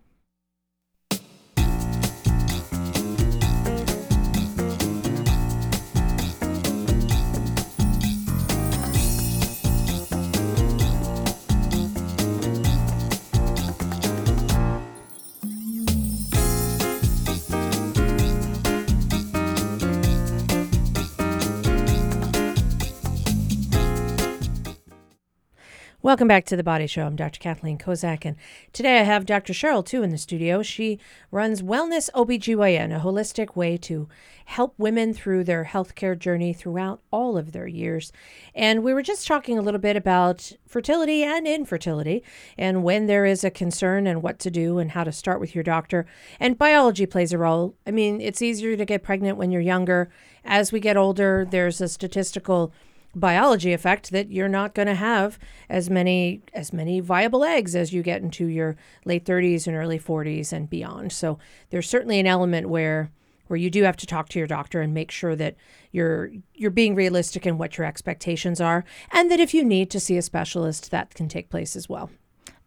Welcome 26.05 26.27
back 26.27 26.45
to 26.45 26.55
the 26.55 26.61
Body 26.61 26.85
Show. 26.85 27.07
I'm 27.07 27.15
Dr. 27.15 27.39
Kathleen 27.39 27.79
Kozak, 27.79 28.25
and 28.25 28.35
today 28.73 28.99
I 28.99 29.03
have 29.05 29.25
Dr. 29.25 29.53
Cheryl 29.53 29.83
Twu 29.83 30.03
in 30.03 30.11
the 30.11 30.19
studio. 30.19 30.61
She 30.61 30.99
runs 31.31 31.63
Wellness 31.63 32.11
OBGYN, 32.13 32.95
a 32.95 32.99
holistic 32.99 33.55
way 33.55 33.75
to 33.77 34.07
help 34.45 34.75
women 34.77 35.15
through 35.15 35.45
their 35.45 35.63
healthcare 35.65 36.15
journey 36.15 36.53
throughout 36.53 37.01
all 37.09 37.39
of 37.39 37.53
their 37.53 37.65
years. 37.65 38.11
And 38.53 38.83
we 38.83 38.93
were 38.93 39.01
just 39.01 39.25
talking 39.25 39.57
a 39.57 39.63
little 39.63 39.79
bit 39.79 39.95
about 39.95 40.51
fertility 40.67 41.23
and 41.23 41.47
infertility, 41.47 42.21
and 42.55 42.83
when 42.83 43.07
there 43.07 43.25
is 43.25 43.43
a 43.43 43.49
concern 43.49 44.05
and 44.05 44.21
what 44.21 44.37
to 44.37 44.51
do 44.51 44.77
and 44.77 44.91
how 44.91 45.05
to 45.05 45.11
start 45.11 45.39
with 45.39 45.55
your 45.55 45.63
doctor. 45.63 46.05
And 46.39 46.55
biology 46.55 47.07
plays 47.07 47.33
a 47.33 47.39
role. 47.39 47.73
I 47.87 47.89
mean, 47.89 48.21
it's 48.21 48.43
easier 48.43 48.77
to 48.77 48.85
get 48.85 49.01
pregnant 49.01 49.39
when 49.39 49.49
you're 49.49 49.59
younger. 49.59 50.11
As 50.43 50.71
we 50.71 50.79
get 50.79 50.97
older, 50.97 51.47
there's 51.49 51.81
a 51.81 51.87
statistical 51.87 52.71
biology 53.15 53.73
effect 53.73 54.12
that 54.12 54.32
you're 54.32 54.49
not 54.49 54.75
going 54.75 54.88
to 54.88 54.95
have 54.95 55.39
as 55.69 55.89
many 55.89 56.41
as 56.54 56.73
many 56.73 56.99
viable 56.99 57.43
eggs 57.43 57.75
as 57.75 57.93
you 57.93 58.04
get 58.04 58.21
into 58.21 58.47
your 58.47 58.75
late 59.06 59.25
30s 59.25 59.67
and 59.67 59.75
early 59.75 59.99
40s 59.99 60.51
and 60.51 60.69
beyond. 60.69 61.12
So 61.12 61.39
there's 61.69 61.89
certainly 61.89 62.19
an 62.19 62.28
element 62.28 62.69
where 62.69 63.12
where 63.47 63.58
you 63.58 63.69
do 63.69 63.84
have 63.84 63.97
to 63.97 64.08
talk 64.08 64.30
to 64.30 64.39
your 64.39 64.47
doctor 64.47 64.82
and 64.82 64.93
make 64.93 65.12
sure 65.12 65.36
that 65.36 65.56
you're 65.91 66.32
you're 66.54 66.71
being 66.71 66.95
realistic 66.95 67.45
in 67.45 67.58
what 67.58 67.78
your 67.78 67.88
expectations 67.88 68.60
are 68.60 68.84
and 69.12 69.32
that 69.32 69.39
if 69.39 69.54
you 69.54 69.63
need 69.63 69.89
to 69.91 69.99
see 69.99 70.17
a 70.17 70.21
specialist 70.21 70.91
that 70.91 71.13
can 71.13 71.28
take 71.28 71.49
place 71.49 71.75
as 71.75 71.88
well. 71.88 72.10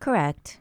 Correct. 0.01 0.59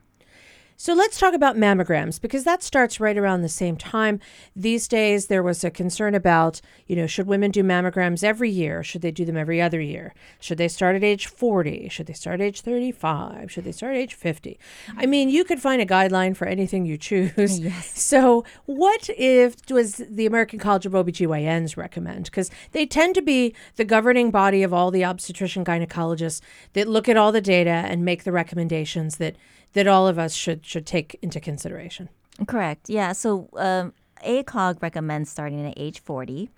So 0.79 0.93
let's 0.93 1.19
talk 1.19 1.33
about 1.33 1.55
mammograms 1.55 2.21
because 2.21 2.43
that 2.43 2.61
starts 2.61 2.99
right 2.99 3.17
around 3.17 3.41
the 3.41 3.49
same 3.49 3.77
time. 3.77 4.19
These 4.55 4.87
days, 4.87 5.25
there 5.25 5.41
was 5.41 5.63
a 5.63 5.71
concern 5.71 6.13
about, 6.13 6.61
you 6.85 6.95
know, 6.95 7.07
should 7.07 7.25
women 7.25 7.49
do 7.49 7.63
mammograms 7.63 8.23
every 8.23 8.51
year? 8.51 8.83
Should 8.83 9.01
they 9.01 9.09
do 9.09 9.25
them 9.25 9.35
every 9.35 9.59
other 9.59 9.81
year? 9.81 10.13
Should 10.39 10.59
they 10.59 10.67
start 10.67 10.95
at 10.95 11.03
age 11.03 11.25
40? 11.25 11.89
Should 11.89 12.05
they 12.05 12.13
start 12.13 12.41
at 12.41 12.45
age 12.45 12.61
35? 12.61 13.51
Should 13.51 13.63
they 13.63 13.71
start 13.71 13.95
at 13.95 14.01
age 14.01 14.13
50? 14.13 14.59
I 14.95 15.07
mm. 15.07 15.09
mean, 15.09 15.29
you 15.31 15.43
could 15.43 15.59
find 15.59 15.81
a 15.81 15.85
guideline 15.85 16.37
for 16.37 16.45
anything 16.45 16.85
you 16.85 16.97
choose. 16.97 17.59
Yes. 17.67 17.99
So, 18.01 18.45
what 18.65 19.09
if 19.17 19.65
does 19.65 19.95
the 19.95 20.25
American 20.25 20.59
College 20.59 20.85
of 20.85 20.93
OBGYNs 20.93 21.75
recommend? 21.75 22.25
Because 22.25 22.51
they 22.71 22.85
tend 22.85 23.15
to 23.15 23.21
be 23.21 23.55
the 23.77 23.83
governing 23.83 24.31
body 24.31 24.63
of 24.63 24.73
all 24.73 24.91
the 24.91 25.03
obstetrician 25.03 25.65
gynecologists 25.65 26.39
that 26.73 26.87
look 26.87 27.09
at 27.09 27.17
all 27.17 27.31
the 27.31 27.41
data 27.41 27.69
and 27.69 28.05
make 28.05 28.23
the 28.23 28.31
recommendations 28.31 29.17
that 29.17 29.35
that 29.73 29.87
all 29.87 30.07
of 30.07 30.17
us 30.17 30.33
should 30.33 30.65
should 30.65 30.85
take 30.85 31.17
into 31.21 31.39
consideration. 31.39 32.09
Correct. 32.47 32.89
Yeah. 32.89 33.13
So 33.13 33.49
um, 33.55 33.93
ACOG 34.25 34.81
recommends 34.81 35.29
starting 35.29 35.65
at 35.65 35.73
age 35.77 35.99
40. 35.99 36.49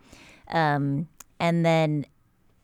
Um, 0.50 1.08
and 1.40 1.66
then 1.66 2.06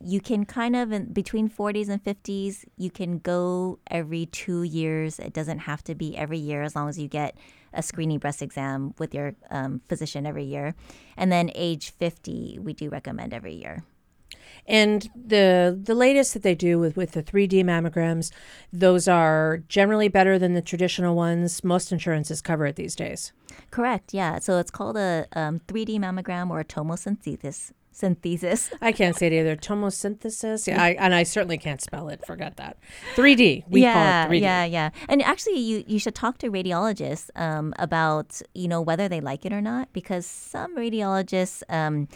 you 0.04 0.20
can 0.20 0.46
kind 0.46 0.76
of 0.76 0.92
in 0.92 1.14
between 1.14 1.50
40s 1.50 1.88
and 1.88 2.04
50s 2.04 2.66
you 2.78 2.92
can 2.92 3.20
go 3.20 3.80
every 3.90 4.26
two 4.26 4.64
years 4.64 5.20
it 5.20 5.34
doesn't 5.34 5.60
have 5.60 5.84
to 5.86 5.96
be 5.96 6.18
every 6.18 6.38
year 6.38 6.62
as 6.64 6.76
long 6.76 6.90
as 6.90 7.00
you 7.00 7.08
get 7.08 7.38
a 7.74 7.82
screening 7.82 8.20
breast 8.20 8.42
exam 8.42 8.94
with 9.00 9.14
your 9.14 9.36
um, 9.50 9.82
physician 9.88 10.26
every 10.26 10.44
year 10.44 10.76
and 11.16 11.32
then 11.32 11.50
age 11.56 11.92
50 11.92 12.60
we 12.62 12.74
do 12.74 12.90
recommend 12.90 13.34
every 13.34 13.54
year 13.54 13.84
and 14.68 15.10
the 15.16 15.78
the 15.82 15.96
latest 15.96 16.34
that 16.34 16.44
they 16.44 16.56
do 16.56 16.80
with, 16.80 16.96
with 16.96 17.12
the 17.12 17.24
3D 17.24 17.64
mammograms, 17.64 18.32
those 18.72 19.08
are 19.08 19.64
generally 19.68 20.08
better 20.08 20.40
than 20.40 20.54
the 20.54 20.62
traditional 20.62 21.16
ones. 21.16 21.64
Most 21.64 21.92
insurances 21.92 22.42
cover 22.42 22.66
it 22.66 22.76
these 22.76 22.96
days. 22.96 23.32
Correct. 23.72 24.14
Yeah. 24.14 24.40
So 24.40 24.58
it's 24.60 24.72
called 24.72 24.98
a 24.98 25.28
um, 25.34 25.62
3D 25.68 26.00
mammogram 26.00 26.50
or 26.50 26.60
a 26.60 26.66
tomosynthesis 26.66 27.72
synthesis. 27.96 28.70
I 28.82 28.92
can't 28.92 29.16
say 29.16 29.28
it 29.28 29.34
either. 29.34 29.56
Tomosynthesis. 29.56 30.68
Yeah, 30.68 30.84
I, 30.84 30.90
and 31.00 31.16
I 31.16 31.24
certainly 31.24 31.58
can't 31.58 31.82
spell 31.82 32.10
it. 32.10 32.26
Forget 32.26 32.58
that. 32.58 32.78
3D. 33.16 33.64
We 33.70 33.82
yeah, 33.82 34.26
call 34.26 34.32
it 34.32 34.36
3D. 34.36 34.42
Yeah, 34.42 34.66
yeah. 34.66 34.90
And 35.08 35.22
actually, 35.22 35.60
you 35.60 35.84
you 35.88 35.98
should 35.98 36.16
talk 36.16 36.38
to 36.40 36.52
radiologists 36.52 37.30
um, 37.36 37.74
about 37.80 38.42
you 38.54 38.68
know 38.68 38.82
whether 38.82 39.08
they 39.08 39.22
like 39.22 39.46
it 39.46 39.54
or 39.54 39.62
not 39.62 39.92
because 39.94 40.26
some 40.26 40.76
radiologists 40.76 41.64
um, 41.70 42.08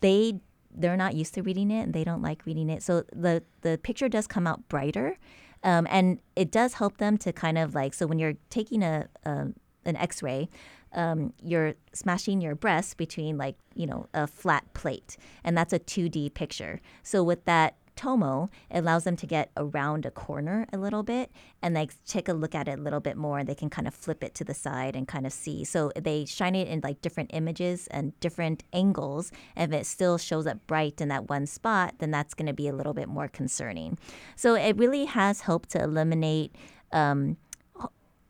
they 0.00 0.40
they're 0.74 0.96
not 0.96 1.14
used 1.14 1.34
to 1.34 1.42
reading 1.42 1.70
it 1.70 1.82
and 1.82 1.94
they 1.94 2.04
don't 2.04 2.22
like 2.22 2.44
reading 2.46 2.70
it. 2.70 2.82
So 2.82 3.04
the 3.12 3.42
the 3.62 3.78
picture 3.82 4.08
does 4.08 4.26
come 4.26 4.46
out 4.46 4.68
brighter, 4.68 5.16
um, 5.62 5.86
and 5.90 6.18
it 6.36 6.50
does 6.50 6.74
help 6.74 6.98
them 6.98 7.16
to 7.18 7.32
kind 7.32 7.58
of 7.58 7.74
like 7.74 7.94
so 7.94 8.06
when 8.06 8.18
you're 8.18 8.34
taking 8.50 8.82
a, 8.82 9.08
a 9.24 9.48
an 9.86 9.96
X-ray, 9.96 10.48
um, 10.94 11.32
you're 11.42 11.74
smashing 11.92 12.40
your 12.40 12.54
breast 12.54 12.96
between 12.96 13.36
like 13.36 13.56
you 13.74 13.86
know 13.86 14.08
a 14.14 14.26
flat 14.26 14.72
plate, 14.74 15.16
and 15.42 15.56
that's 15.56 15.72
a 15.72 15.78
2D 15.78 16.34
picture. 16.34 16.80
So 17.02 17.22
with 17.22 17.44
that 17.44 17.76
Tomo, 17.96 18.50
it 18.70 18.78
allows 18.78 19.04
them 19.04 19.16
to 19.16 19.26
get 19.26 19.50
around 19.56 20.06
a 20.06 20.10
corner 20.10 20.66
a 20.72 20.78
little 20.78 21.02
bit 21.02 21.30
and 21.62 21.74
like 21.74 21.92
take 22.04 22.28
a 22.28 22.32
look 22.32 22.54
at 22.54 22.68
it 22.68 22.78
a 22.78 22.82
little 22.82 23.00
bit 23.00 23.16
more 23.16 23.38
and 23.38 23.48
they 23.48 23.54
can 23.54 23.70
kind 23.70 23.88
of 23.88 23.94
flip 23.94 24.22
it 24.22 24.34
to 24.34 24.44
the 24.44 24.54
side 24.54 24.96
and 24.96 25.06
kind 25.08 25.26
of 25.26 25.32
see. 25.32 25.64
So 25.64 25.92
they 25.96 26.24
shine 26.24 26.54
it 26.54 26.68
in 26.68 26.80
like 26.82 27.00
different 27.00 27.30
images 27.32 27.86
and 27.88 28.18
different 28.20 28.64
angles. 28.72 29.32
And 29.56 29.72
if 29.72 29.80
it 29.80 29.84
still 29.86 30.18
shows 30.18 30.46
up 30.46 30.66
bright 30.66 31.00
in 31.00 31.08
that 31.08 31.28
one 31.28 31.46
spot, 31.46 31.94
then 31.98 32.10
that's 32.10 32.34
going 32.34 32.46
to 32.46 32.52
be 32.52 32.68
a 32.68 32.72
little 32.72 32.94
bit 32.94 33.08
more 33.08 33.28
concerning. 33.28 33.98
So 34.36 34.54
it 34.54 34.76
really 34.76 35.06
has 35.06 35.40
helped 35.42 35.70
to 35.70 35.82
eliminate 35.82 36.54
um, 36.92 37.36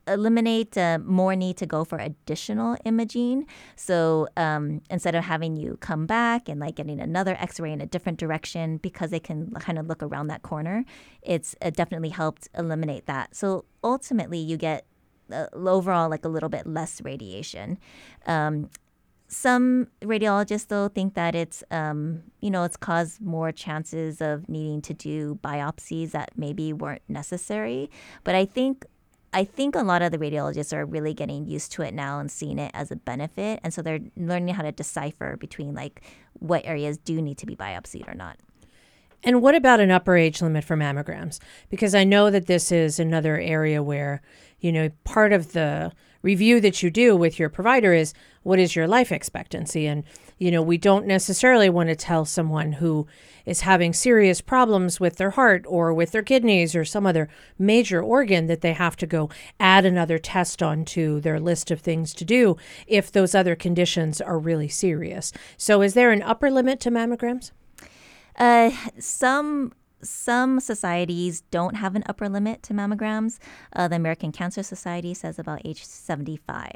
eliminate 0.07 0.77
uh, 0.77 0.99
more 1.05 1.35
need 1.37 1.57
to 1.59 1.67
go 1.67 1.85
for 1.85 1.99
additional 1.99 2.77
imaging. 2.85 3.47
So 3.77 4.29
um, 4.37 4.81
instead 4.91 5.15
of 5.15 5.25
having 5.25 5.57
you 5.57 5.77
come 5.81 6.07
back 6.07 6.49
and 6.49 6.61
like 6.61 6.77
getting 6.77 7.01
another 7.01 7.37
X-ray 7.39 7.73
in 7.73 7.81
a 7.81 7.87
different 7.87 8.19
direction 8.19 8.79
because 8.79 9.11
they 9.11 9.21
can 9.21 9.51
kind 9.53 9.79
of 9.79 9.87
look 9.87 10.03
around 10.03 10.29
that 10.29 10.43
corner, 10.43 10.85
it's 11.23 11.55
it 11.63 11.75
definitely 11.75 12.11
helped 12.11 12.49
eliminate 12.57 13.07
that. 13.07 13.35
So 13.35 13.65
ultimately, 13.83 14.39
you 14.39 14.57
get 14.57 14.87
uh, 15.33 15.47
overall 15.53 16.09
like 16.09 16.25
a 16.25 16.29
little 16.29 16.49
bit 16.49 16.67
less 16.67 17.01
radiation. 17.03 17.79
Um, 18.27 18.71
some 19.27 19.89
radiologists 20.03 20.69
though 20.69 20.89
think 20.89 21.15
that 21.15 21.35
it's 21.35 21.65
um, 21.71 22.23
you 22.41 22.51
know 22.51 22.63
it's 22.65 22.77
caused 22.77 23.21
more 23.21 23.51
chances 23.51 24.21
of 24.21 24.49
needing 24.49 24.81
to 24.83 24.95
do 24.95 25.39
biopsies 25.43 26.13
that 26.13 26.31
maybe 26.37 26.73
weren't 26.73 27.03
necessary 27.09 27.91
but 28.23 28.35
i 28.35 28.45
think 28.45 28.85
I 29.35 29.45
think 29.45 29.75
a 29.75 29.83
lot 29.83 30.01
of 30.01 30.13
the 30.13 30.19
radiologists 30.19 30.73
are 30.73 30.87
really 30.87 31.13
getting 31.13 31.45
used 31.45 31.73
to 31.73 31.83
it 31.83 31.93
now 31.93 32.21
and 32.21 32.31
seeing 32.31 32.61
it 32.61 32.71
as 32.73 32.93
a 32.93 32.97
benefit. 32.97 33.59
And 33.65 33.75
so 33.75 33.83
they're 33.83 33.99
learning 34.17 34.55
how 34.55 34.63
to 34.63 34.71
decipher 34.71 35.37
between 35.37 35.75
like 35.75 36.03
what 36.35 36.65
areas 36.65 36.99
do 36.99 37.21
need 37.21 37.39
to 37.39 37.47
be 37.47 37.57
biopsied 37.57 38.09
or 38.09 38.15
not. 38.15 38.39
And 39.25 39.43
what 39.43 39.57
about 39.57 39.81
an 39.81 39.91
upper 39.91 40.17
age 40.17 40.41
limit 40.41 40.63
for 40.63 40.77
mammograms? 40.77 41.41
Because 41.69 41.97
I 41.97 42.05
know 42.05 42.31
that 42.31 42.47
this 42.47 42.71
is 42.71 43.01
another 43.01 43.37
area 43.37 43.83
where, 43.83 44.23
you 44.61 44.71
know, 44.71 44.91
part 45.03 45.33
of 45.33 45.53
the 45.53 45.91
review 46.25 46.59
that 46.59 46.83
you 46.83 46.91
do 46.91 47.15
with 47.15 47.39
your 47.39 47.51
provider 47.51 47.93
is 47.93 48.15
what 48.43 48.59
is 48.59 48.75
your 48.75 48.89
life 48.89 49.13
expectancy? 49.13 49.87
And, 49.87 50.05
you 50.39 50.51
know, 50.51 50.63
we 50.63 50.79
don't 50.79 51.07
necessarily 51.07 51.69
want 51.69 51.91
to 51.91 51.97
tell 51.97 52.25
someone 52.25 52.73
who 52.73 53.07
is 53.45 53.61
having 53.61 53.93
serious 53.93 54.41
problems 54.41 54.99
with 54.99 55.17
their 55.17 55.33
heart 55.33 55.67
or 55.69 55.93
with 55.93 56.13
their 56.13 56.23
kidneys 56.23 56.75
or 56.75 56.83
some 56.85 57.07
other 57.07 57.29
major 57.59 58.03
organ 58.03 58.47
that 58.47 58.63
they 58.63 58.73
have 58.73 58.97
to 58.97 59.07
go 59.07 59.29
add 59.61 59.85
another 59.85 60.19
test 60.19 60.63
onto 60.63 61.21
their 61.21 61.39
list 61.39 61.71
of 61.71 61.81
things 61.81 62.15
to 62.15 62.25
do 62.25 62.57
if 62.87 63.13
those 63.13 63.35
other 63.35 63.55
conditions 63.55 64.19
are 64.21 64.39
really 64.39 64.69
serious. 64.69 65.31
So, 65.59 65.83
is 65.83 65.93
there 65.93 66.11
an 66.11 66.23
upper 66.23 66.51
limit 66.51 66.81
to 66.81 66.91
mammograms? 66.91 67.51
Uh, 68.37 68.71
some 68.99 69.73
some 70.05 70.61
societies 70.61 71.43
don't 71.51 71.75
have 71.77 71.97
an 71.97 72.05
upper 72.07 72.29
limit 72.29 72.63
to 72.65 72.75
mammograms. 72.75 73.39
Uh, 73.75 73.89
the 73.89 73.97
American 73.97 74.33
Cancer 74.33 74.63
Society 74.63 75.15
says 75.15 75.39
about 75.39 75.63
age 75.65 75.85
75. 75.85 76.71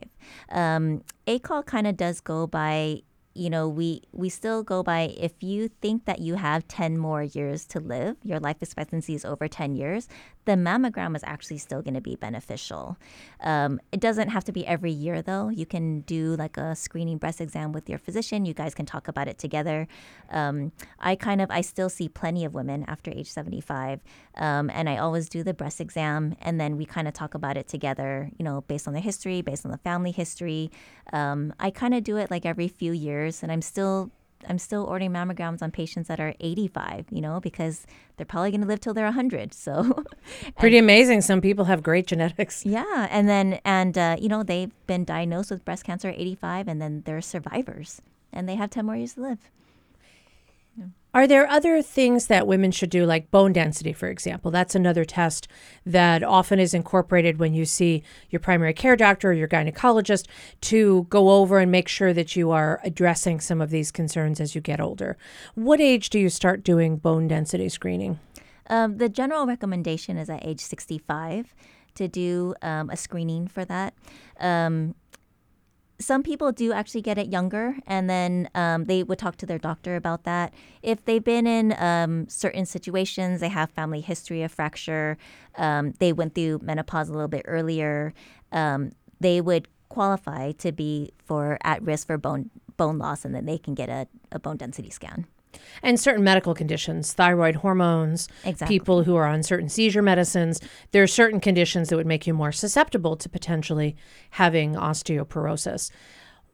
Um, 0.50 1.02
ACOG 1.26 1.66
kind 1.66 1.86
of 1.86 1.96
does 1.96 2.20
go 2.20 2.46
by 2.46 3.02
you 3.38 3.48
know, 3.48 3.68
we 3.68 4.02
we 4.12 4.28
still 4.28 4.62
go 4.62 4.82
by 4.82 5.14
if 5.16 5.32
you 5.42 5.68
think 5.80 6.06
that 6.06 6.18
you 6.18 6.34
have 6.34 6.66
10 6.66 6.98
more 6.98 7.22
years 7.22 7.64
to 7.66 7.80
live, 7.80 8.16
your 8.24 8.40
life 8.40 8.56
expectancy 8.60 9.14
is 9.14 9.24
over 9.24 9.46
10 9.46 9.76
years, 9.76 10.08
the 10.48 10.54
mammogram 10.54 11.14
is 11.14 11.22
actually 11.26 11.58
still 11.58 11.82
going 11.82 11.92
to 11.92 12.00
be 12.00 12.16
beneficial. 12.16 12.96
Um, 13.40 13.80
it 13.92 14.00
doesn't 14.00 14.30
have 14.30 14.44
to 14.44 14.52
be 14.52 14.66
every 14.66 14.90
year 14.90 15.20
though. 15.20 15.50
You 15.50 15.66
can 15.66 16.00
do 16.00 16.36
like 16.36 16.56
a 16.56 16.74
screening 16.74 17.18
breast 17.18 17.40
exam 17.40 17.72
with 17.72 17.86
your 17.86 17.98
physician. 17.98 18.46
You 18.46 18.54
guys 18.54 18.74
can 18.74 18.86
talk 18.86 19.08
about 19.08 19.28
it 19.28 19.36
together. 19.36 19.86
Um, 20.30 20.72
I 20.98 21.14
kind 21.14 21.42
of 21.42 21.50
I 21.50 21.60
still 21.60 21.90
see 21.90 22.08
plenty 22.08 22.46
of 22.46 22.54
women 22.54 22.84
after 22.88 23.10
age 23.10 23.30
75, 23.30 24.00
um, 24.36 24.70
and 24.70 24.88
I 24.88 24.96
always 24.96 25.28
do 25.28 25.42
the 25.42 25.52
breast 25.52 25.82
exam, 25.82 26.34
and 26.40 26.58
then 26.58 26.78
we 26.78 26.86
kind 26.86 27.06
of 27.06 27.12
talk 27.14 27.34
about 27.34 27.58
it 27.58 27.68
together. 27.68 28.30
You 28.38 28.44
know, 28.44 28.62
based 28.62 28.88
on 28.88 28.94
the 28.94 29.00
history, 29.00 29.42
based 29.42 29.66
on 29.66 29.70
the 29.70 29.78
family 29.78 30.12
history. 30.12 30.70
Um, 31.12 31.54
I 31.58 31.70
kind 31.70 31.94
of 31.94 32.04
do 32.04 32.16
it 32.16 32.30
like 32.30 32.44
every 32.44 32.68
few 32.68 32.92
years, 32.92 33.27
and 33.42 33.52
I'm 33.52 33.62
still 33.62 34.10
I'm 34.46 34.58
still 34.58 34.84
ordering 34.84 35.12
mammograms 35.12 35.62
on 35.62 35.70
patients 35.70 36.08
that 36.08 36.20
are 36.20 36.34
85, 36.38 37.06
you 37.10 37.20
know, 37.20 37.40
because 37.40 37.86
they're 38.16 38.26
probably 38.26 38.50
going 38.50 38.60
to 38.60 38.66
live 38.66 38.80
till 38.80 38.94
they're 38.94 39.04
100. 39.04 39.52
So 39.52 40.04
pretty 40.58 40.78
amazing. 40.78 41.22
Some 41.22 41.40
people 41.40 41.64
have 41.64 41.82
great 41.82 42.06
genetics. 42.06 42.64
Yeah, 42.64 43.08
and 43.10 43.28
then 43.28 43.60
and 43.64 43.96
uh, 43.96 44.16
you 44.20 44.28
know 44.28 44.42
they've 44.42 44.72
been 44.86 45.04
diagnosed 45.04 45.50
with 45.50 45.64
breast 45.64 45.84
cancer 45.84 46.08
at 46.08 46.18
85, 46.18 46.68
and 46.68 46.80
then 46.80 47.02
they're 47.04 47.20
survivors, 47.20 48.00
and 48.32 48.48
they 48.48 48.54
have 48.54 48.70
10 48.70 48.86
more 48.86 48.96
years 48.96 49.14
to 49.14 49.22
live. 49.22 49.50
Are 51.18 51.26
there 51.26 51.48
other 51.48 51.82
things 51.82 52.28
that 52.28 52.46
women 52.46 52.70
should 52.70 52.90
do, 52.90 53.04
like 53.04 53.32
bone 53.32 53.52
density, 53.52 53.92
for 53.92 54.06
example? 54.06 54.52
That's 54.52 54.76
another 54.76 55.04
test 55.04 55.48
that 55.84 56.22
often 56.22 56.60
is 56.60 56.74
incorporated 56.74 57.40
when 57.40 57.54
you 57.54 57.64
see 57.64 58.04
your 58.30 58.38
primary 58.38 58.72
care 58.72 58.94
doctor 58.94 59.30
or 59.30 59.32
your 59.32 59.48
gynecologist 59.48 60.28
to 60.60 61.08
go 61.10 61.30
over 61.30 61.58
and 61.58 61.72
make 61.72 61.88
sure 61.88 62.12
that 62.12 62.36
you 62.36 62.52
are 62.52 62.80
addressing 62.84 63.40
some 63.40 63.60
of 63.60 63.70
these 63.70 63.90
concerns 63.90 64.38
as 64.38 64.54
you 64.54 64.60
get 64.60 64.80
older. 64.80 65.16
What 65.56 65.80
age 65.80 66.08
do 66.08 66.20
you 66.20 66.28
start 66.28 66.62
doing 66.62 66.98
bone 66.98 67.26
density 67.26 67.68
screening? 67.68 68.20
Um, 68.70 68.98
the 68.98 69.08
general 69.08 69.44
recommendation 69.44 70.18
is 70.18 70.30
at 70.30 70.46
age 70.46 70.60
65 70.60 71.52
to 71.96 72.06
do 72.06 72.54
um, 72.62 72.90
a 72.90 72.96
screening 72.96 73.48
for 73.48 73.64
that. 73.64 73.92
Um, 74.38 74.94
some 76.00 76.22
people 76.22 76.52
do 76.52 76.72
actually 76.72 77.02
get 77.02 77.18
it 77.18 77.28
younger, 77.28 77.76
and 77.86 78.08
then 78.08 78.48
um, 78.54 78.84
they 78.84 79.02
would 79.02 79.18
talk 79.18 79.36
to 79.36 79.46
their 79.46 79.58
doctor 79.58 79.96
about 79.96 80.24
that. 80.24 80.54
If 80.82 81.04
they've 81.04 81.24
been 81.24 81.46
in 81.46 81.74
um, 81.78 82.28
certain 82.28 82.66
situations, 82.66 83.40
they 83.40 83.48
have 83.48 83.70
family 83.70 84.00
history 84.00 84.42
of 84.42 84.52
fracture, 84.52 85.18
um, 85.56 85.92
they 85.98 86.12
went 86.12 86.34
through 86.34 86.60
menopause 86.62 87.08
a 87.08 87.12
little 87.12 87.28
bit 87.28 87.42
earlier, 87.46 88.14
um, 88.52 88.92
they 89.18 89.40
would 89.40 89.66
qualify 89.88 90.52
to 90.52 90.70
be 90.70 91.10
for 91.24 91.58
at 91.64 91.82
risk 91.82 92.06
for 92.06 92.16
bone 92.16 92.50
bone 92.76 92.98
loss, 92.98 93.24
and 93.24 93.34
then 93.34 93.44
they 93.44 93.58
can 93.58 93.74
get 93.74 93.88
a, 93.88 94.06
a 94.30 94.38
bone 94.38 94.56
density 94.56 94.90
scan 94.90 95.26
and 95.82 95.98
certain 95.98 96.24
medical 96.24 96.54
conditions, 96.54 97.12
thyroid 97.12 97.56
hormones, 97.56 98.28
exactly. 98.44 98.78
people 98.78 99.04
who 99.04 99.16
are 99.16 99.26
on 99.26 99.42
certain 99.42 99.68
seizure 99.68 100.02
medicines. 100.02 100.60
There 100.92 101.02
are 101.02 101.08
certain 101.08 101.40
conditions 101.40 101.88
that 101.88 101.96
would 101.96 102.06
make 102.06 102.26
you 102.26 102.34
more 102.34 102.52
susceptible 102.52 103.16
to 103.16 103.28
potentially 103.28 103.96
having 104.30 104.74
osteoporosis. 104.74 105.90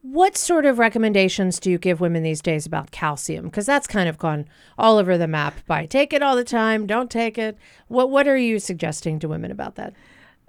What 0.01 0.37
sort 0.37 0.67
of 0.67 0.77
recommendations 0.77 1.59
do 1.59 1.71
you 1.71 1.79
give 1.79 1.99
women 1.99 2.21
these 2.21 2.41
days 2.41 2.67
about 2.67 2.91
calcium? 2.91 3.45
Because 3.45 3.65
that's 3.65 3.87
kind 3.87 4.07
of 4.07 4.19
gone 4.19 4.45
all 4.77 4.99
over 4.99 5.17
the 5.17 5.27
map 5.27 5.65
by 5.65 5.87
take 5.87 6.13
it 6.13 6.21
all 6.21 6.35
the 6.35 6.43
time, 6.43 6.85
don't 6.85 7.09
take 7.09 7.39
it. 7.39 7.57
What 7.87 8.11
what 8.11 8.27
are 8.27 8.37
you 8.37 8.59
suggesting 8.59 9.17
to 9.19 9.27
women 9.27 9.49
about 9.49 9.75
that? 9.75 9.93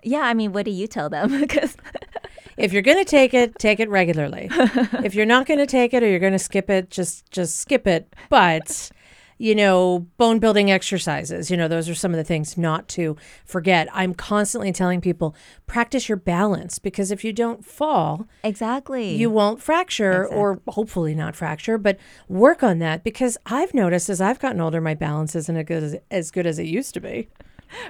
Yeah, 0.07 0.21
I 0.21 0.35
mean, 0.35 0.53
what 0.53 0.65
do 0.65 0.71
you 0.71 0.87
tell 0.87 1.11
them? 1.11 1.41
Because 1.47 1.77
if 2.57 2.73
you're 2.73 2.83
going 2.83 2.99
to 2.99 3.05
take 3.05 3.35
it, 3.35 3.59
take 3.59 3.81
it 3.81 3.89
regularly. 3.89 4.49
if 4.51 5.15
you're 5.15 5.27
not 5.27 5.47
going 5.47 5.59
to 5.59 5.67
take 5.67 5.93
it 5.95 6.03
or 6.03 6.09
you're 6.09 6.19
going 6.19 6.33
to 6.33 6.39
skip 6.39 6.71
it, 6.71 6.91
just 6.91 7.31
just 7.31 7.59
skip 7.59 7.87
it. 7.87 8.15
But 8.29 8.91
you 9.39 9.55
know, 9.55 10.07
bone 10.17 10.39
building 10.39 10.71
exercises, 10.71 11.51
you 11.51 11.59
know, 11.59 11.69
those 11.69 11.91
are 11.91 11.95
some 11.95 12.13
of 12.13 12.17
the 12.17 12.25
things 12.25 12.57
not 12.57 12.89
to 12.89 13.17
forget. 13.45 13.87
I'm 13.93 14.15
constantly 14.15 14.73
telling 14.73 15.03
people 15.03 15.37
practice 15.67 16.09
your 16.09 16.17
balance 16.17 16.79
because 16.79 17.11
if 17.11 17.23
you 17.23 17.35
don't 17.35 17.63
fall, 17.63 18.27
exactly, 18.43 19.15
you 19.15 19.29
won't 19.29 19.61
fracture 19.61 20.23
exactly. 20.23 20.39
or 20.39 20.61
hopefully 20.69 21.15
not 21.15 21.37
fracture, 21.37 21.77
but 21.77 21.99
work 22.29 22.63
on 22.63 22.79
that 22.79 23.05
because 23.05 23.37
I've 23.45 23.75
noticed 23.75 24.09
as 24.09 24.21
I've 24.21 24.39
gotten 24.39 24.61
older 24.61 24.81
my 24.81 24.95
balance 24.95 25.37
isn't 25.37 25.57
as 25.57 25.67
good 25.67 25.83
as, 25.83 25.97
as 26.11 26.31
good 26.31 26.47
as 26.47 26.59
it 26.59 26.67
used 26.67 26.95
to 26.95 27.01
be. 27.01 27.29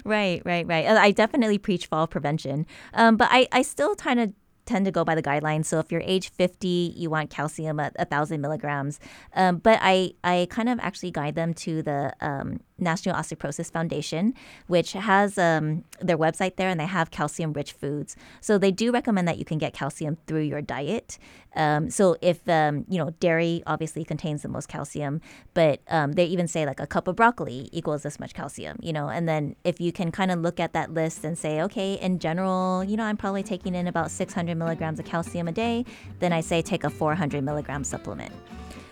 Right, 0.05 0.43
right, 0.45 0.67
right. 0.67 0.87
I 0.87 1.11
definitely 1.11 1.59
preach 1.59 1.87
fall 1.87 2.07
prevention. 2.07 2.67
Um, 2.95 3.17
but 3.17 3.29
I, 3.31 3.49
I 3.53 3.63
still 3.63 3.95
kind 3.95 4.21
of 4.21 4.33
tend 4.65 4.85
to 4.85 4.91
go 4.91 5.05
by 5.05 5.15
the 5.15 5.23
guidelines. 5.23 5.67
So 5.67 5.79
if 5.79 5.91
you're 5.93 6.03
age 6.05 6.31
50, 6.31 6.95
you 6.97 7.09
want 7.09 7.31
calcium 7.31 7.81
at 7.81 7.97
1,000 7.99 8.41
milligrams. 8.41 8.99
Um, 9.35 9.59
but 9.59 9.79
I, 9.83 10.13
I 10.25 10.49
kind 10.51 10.69
of 10.69 10.79
actually 10.81 11.13
guide 11.13 11.35
them 11.37 11.55
to 11.55 11.83
the 11.83 12.13
um, 12.21 12.61
National 12.79 13.15
Osteoporosis 13.17 13.71
Foundation, 13.73 14.35
which 14.67 14.93
has 14.93 15.39
um, 15.39 15.85
their 16.01 16.19
website 16.19 16.57
there 16.57 16.69
and 16.69 16.79
they 16.79 16.87
have 16.87 17.11
calcium 17.11 17.53
rich 17.53 17.73
foods. 17.73 18.17
So 18.41 18.59
they 18.59 18.71
do 18.71 18.93
recommend 18.93 19.27
that 19.29 19.39
you 19.39 19.45
can 19.45 19.59
get 19.59 19.73
calcium 19.73 20.19
through 20.27 20.43
your 20.43 20.61
diet. 20.61 21.19
Um, 21.55 21.89
so 21.89 22.17
if, 22.21 22.47
um, 22.49 22.85
you 22.89 22.99
know, 22.99 23.11
dairy 23.19 23.63
obviously 23.67 24.05
contains 24.05 24.43
the 24.43 24.49
most 24.49 24.69
calcium, 24.69 25.23
but 25.55 25.81
um, 25.89 26.13
they 26.13 26.27
even 26.27 26.47
say 26.47 26.67
like 26.67 26.81
a 26.81 26.87
cup 26.87 27.09
of 27.09 27.17
broccoli 27.17 27.71
equals 27.73 28.03
this 28.03 28.21
much 28.21 28.35
calcium, 28.35 28.77
you 28.83 28.93
know, 28.93 29.09
and 29.09 29.27
then 29.27 29.57
if 29.65 29.81
you 29.81 29.91
can 29.91 30.13
kind 30.13 30.31
of 30.31 30.41
look 30.41 30.61
at 30.61 30.75
that 30.75 30.93
list 30.93 31.25
and 31.25 31.39
say, 31.39 31.63
okay, 31.63 31.95
in 31.95 32.19
general, 32.19 32.85
you 32.85 32.97
know, 32.97 33.05
I'm 33.05 33.17
probably 33.17 33.43
taking 33.43 33.75
in 33.75 33.87
about 33.87 34.11
600 34.11 34.55
milligrams 34.55 34.99
of 34.99 35.07
calcium 35.07 35.49
a 35.49 35.53
day, 35.53 35.87
then 36.19 36.33
I 36.33 36.43
say 36.43 36.61
take 36.61 36.85
a 36.85 36.91
400 36.91 37.43
milligram 37.43 37.85
supplement. 37.85 38.33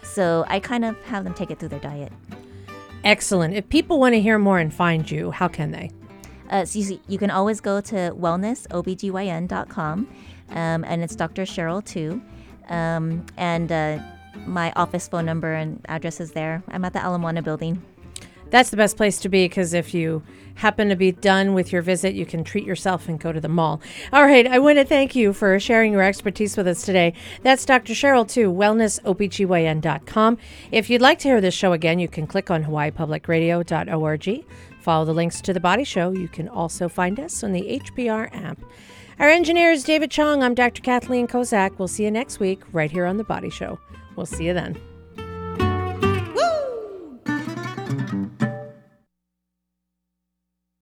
So 0.02 0.44
I 0.48 0.60
kind 0.60 0.84
of 0.84 0.96
have 1.04 1.24
them 1.24 1.34
take 1.34 1.50
it 1.50 1.58
through 1.58 1.70
their 1.70 1.80
diet. 1.80 2.12
Excellent. 3.04 3.54
If 3.54 3.68
people 3.68 4.00
want 4.00 4.14
to 4.14 4.20
hear 4.20 4.38
more 4.38 4.58
and 4.58 4.72
find 4.72 5.08
you, 5.10 5.30
how 5.30 5.46
can 5.48 5.70
they? 5.70 5.90
Uh, 6.50 6.64
so 6.64 6.78
you, 6.78 7.00
you, 7.06 7.18
can 7.18 7.30
always 7.30 7.60
go 7.60 7.80
to 7.80 8.14
wellnessobgyn.com, 8.18 10.08
um, 10.50 10.84
and 10.84 11.02
it's 11.02 11.14
Dr. 11.16 11.42
Cheryl 11.42 11.82
Twu. 11.82 12.22
Um, 12.70 13.26
and 13.36 13.70
uh, 13.70 13.98
my 14.46 14.72
office 14.74 15.06
phone 15.08 15.26
number 15.26 15.52
and 15.52 15.80
address 15.88 16.20
is 16.20 16.32
there. 16.32 16.62
I'm 16.68 16.84
at 16.84 16.92
the 16.94 17.04
Ala 17.04 17.18
Moana 17.18 17.42
building 17.42 17.82
that's 18.54 18.70
the 18.70 18.76
best 18.76 18.96
place 18.96 19.18
to 19.18 19.28
be 19.28 19.46
because 19.46 19.74
if 19.74 19.92
you 19.92 20.22
happen 20.54 20.88
to 20.88 20.94
be 20.94 21.10
done 21.10 21.54
with 21.54 21.72
your 21.72 21.82
visit, 21.82 22.14
you 22.14 22.24
can 22.24 22.44
treat 22.44 22.64
yourself 22.64 23.08
and 23.08 23.18
go 23.18 23.32
to 23.32 23.40
the 23.40 23.48
mall. 23.48 23.80
All 24.12 24.22
right, 24.22 24.46
I 24.46 24.60
want 24.60 24.78
to 24.78 24.84
thank 24.84 25.16
you 25.16 25.32
for 25.32 25.58
sharing 25.58 25.90
your 25.92 26.02
expertise 26.02 26.56
with 26.56 26.68
us 26.68 26.84
today. 26.84 27.14
That's 27.42 27.66
Dr. 27.66 27.94
Cheryl 27.94 28.24
Twu, 28.24 28.54
wellnessobgyn.com. 28.54 30.38
If 30.70 30.88
you'd 30.88 31.02
like 31.02 31.18
to 31.18 31.28
hear 31.28 31.40
this 31.40 31.52
show 31.52 31.72
again, 31.72 31.98
you 31.98 32.06
can 32.06 32.28
click 32.28 32.48
on 32.48 32.62
hawaiipublicradio.org. 32.62 34.44
Follow 34.82 35.04
the 35.04 35.14
links 35.14 35.40
to 35.40 35.52
the 35.52 35.58
body 35.58 35.82
show. 35.82 36.12
You 36.12 36.28
can 36.28 36.48
also 36.48 36.88
find 36.88 37.18
us 37.18 37.42
on 37.42 37.50
the 37.50 37.80
HPR 37.82 38.32
app. 38.36 38.60
Our 39.18 39.30
engineer 39.30 39.72
is 39.72 39.82
David 39.82 40.12
Chong. 40.12 40.44
I'm 40.44 40.54
Dr. 40.54 40.80
Kathleen 40.80 41.26
Kozak. 41.26 41.76
We'll 41.80 41.88
see 41.88 42.04
you 42.04 42.10
next 42.12 42.38
week 42.38 42.62
right 42.70 42.92
here 42.92 43.06
on 43.06 43.16
The 43.16 43.24
Body 43.24 43.50
Show. 43.50 43.80
We'll 44.14 44.26
see 44.26 44.46
you 44.46 44.54
then. 44.54 44.78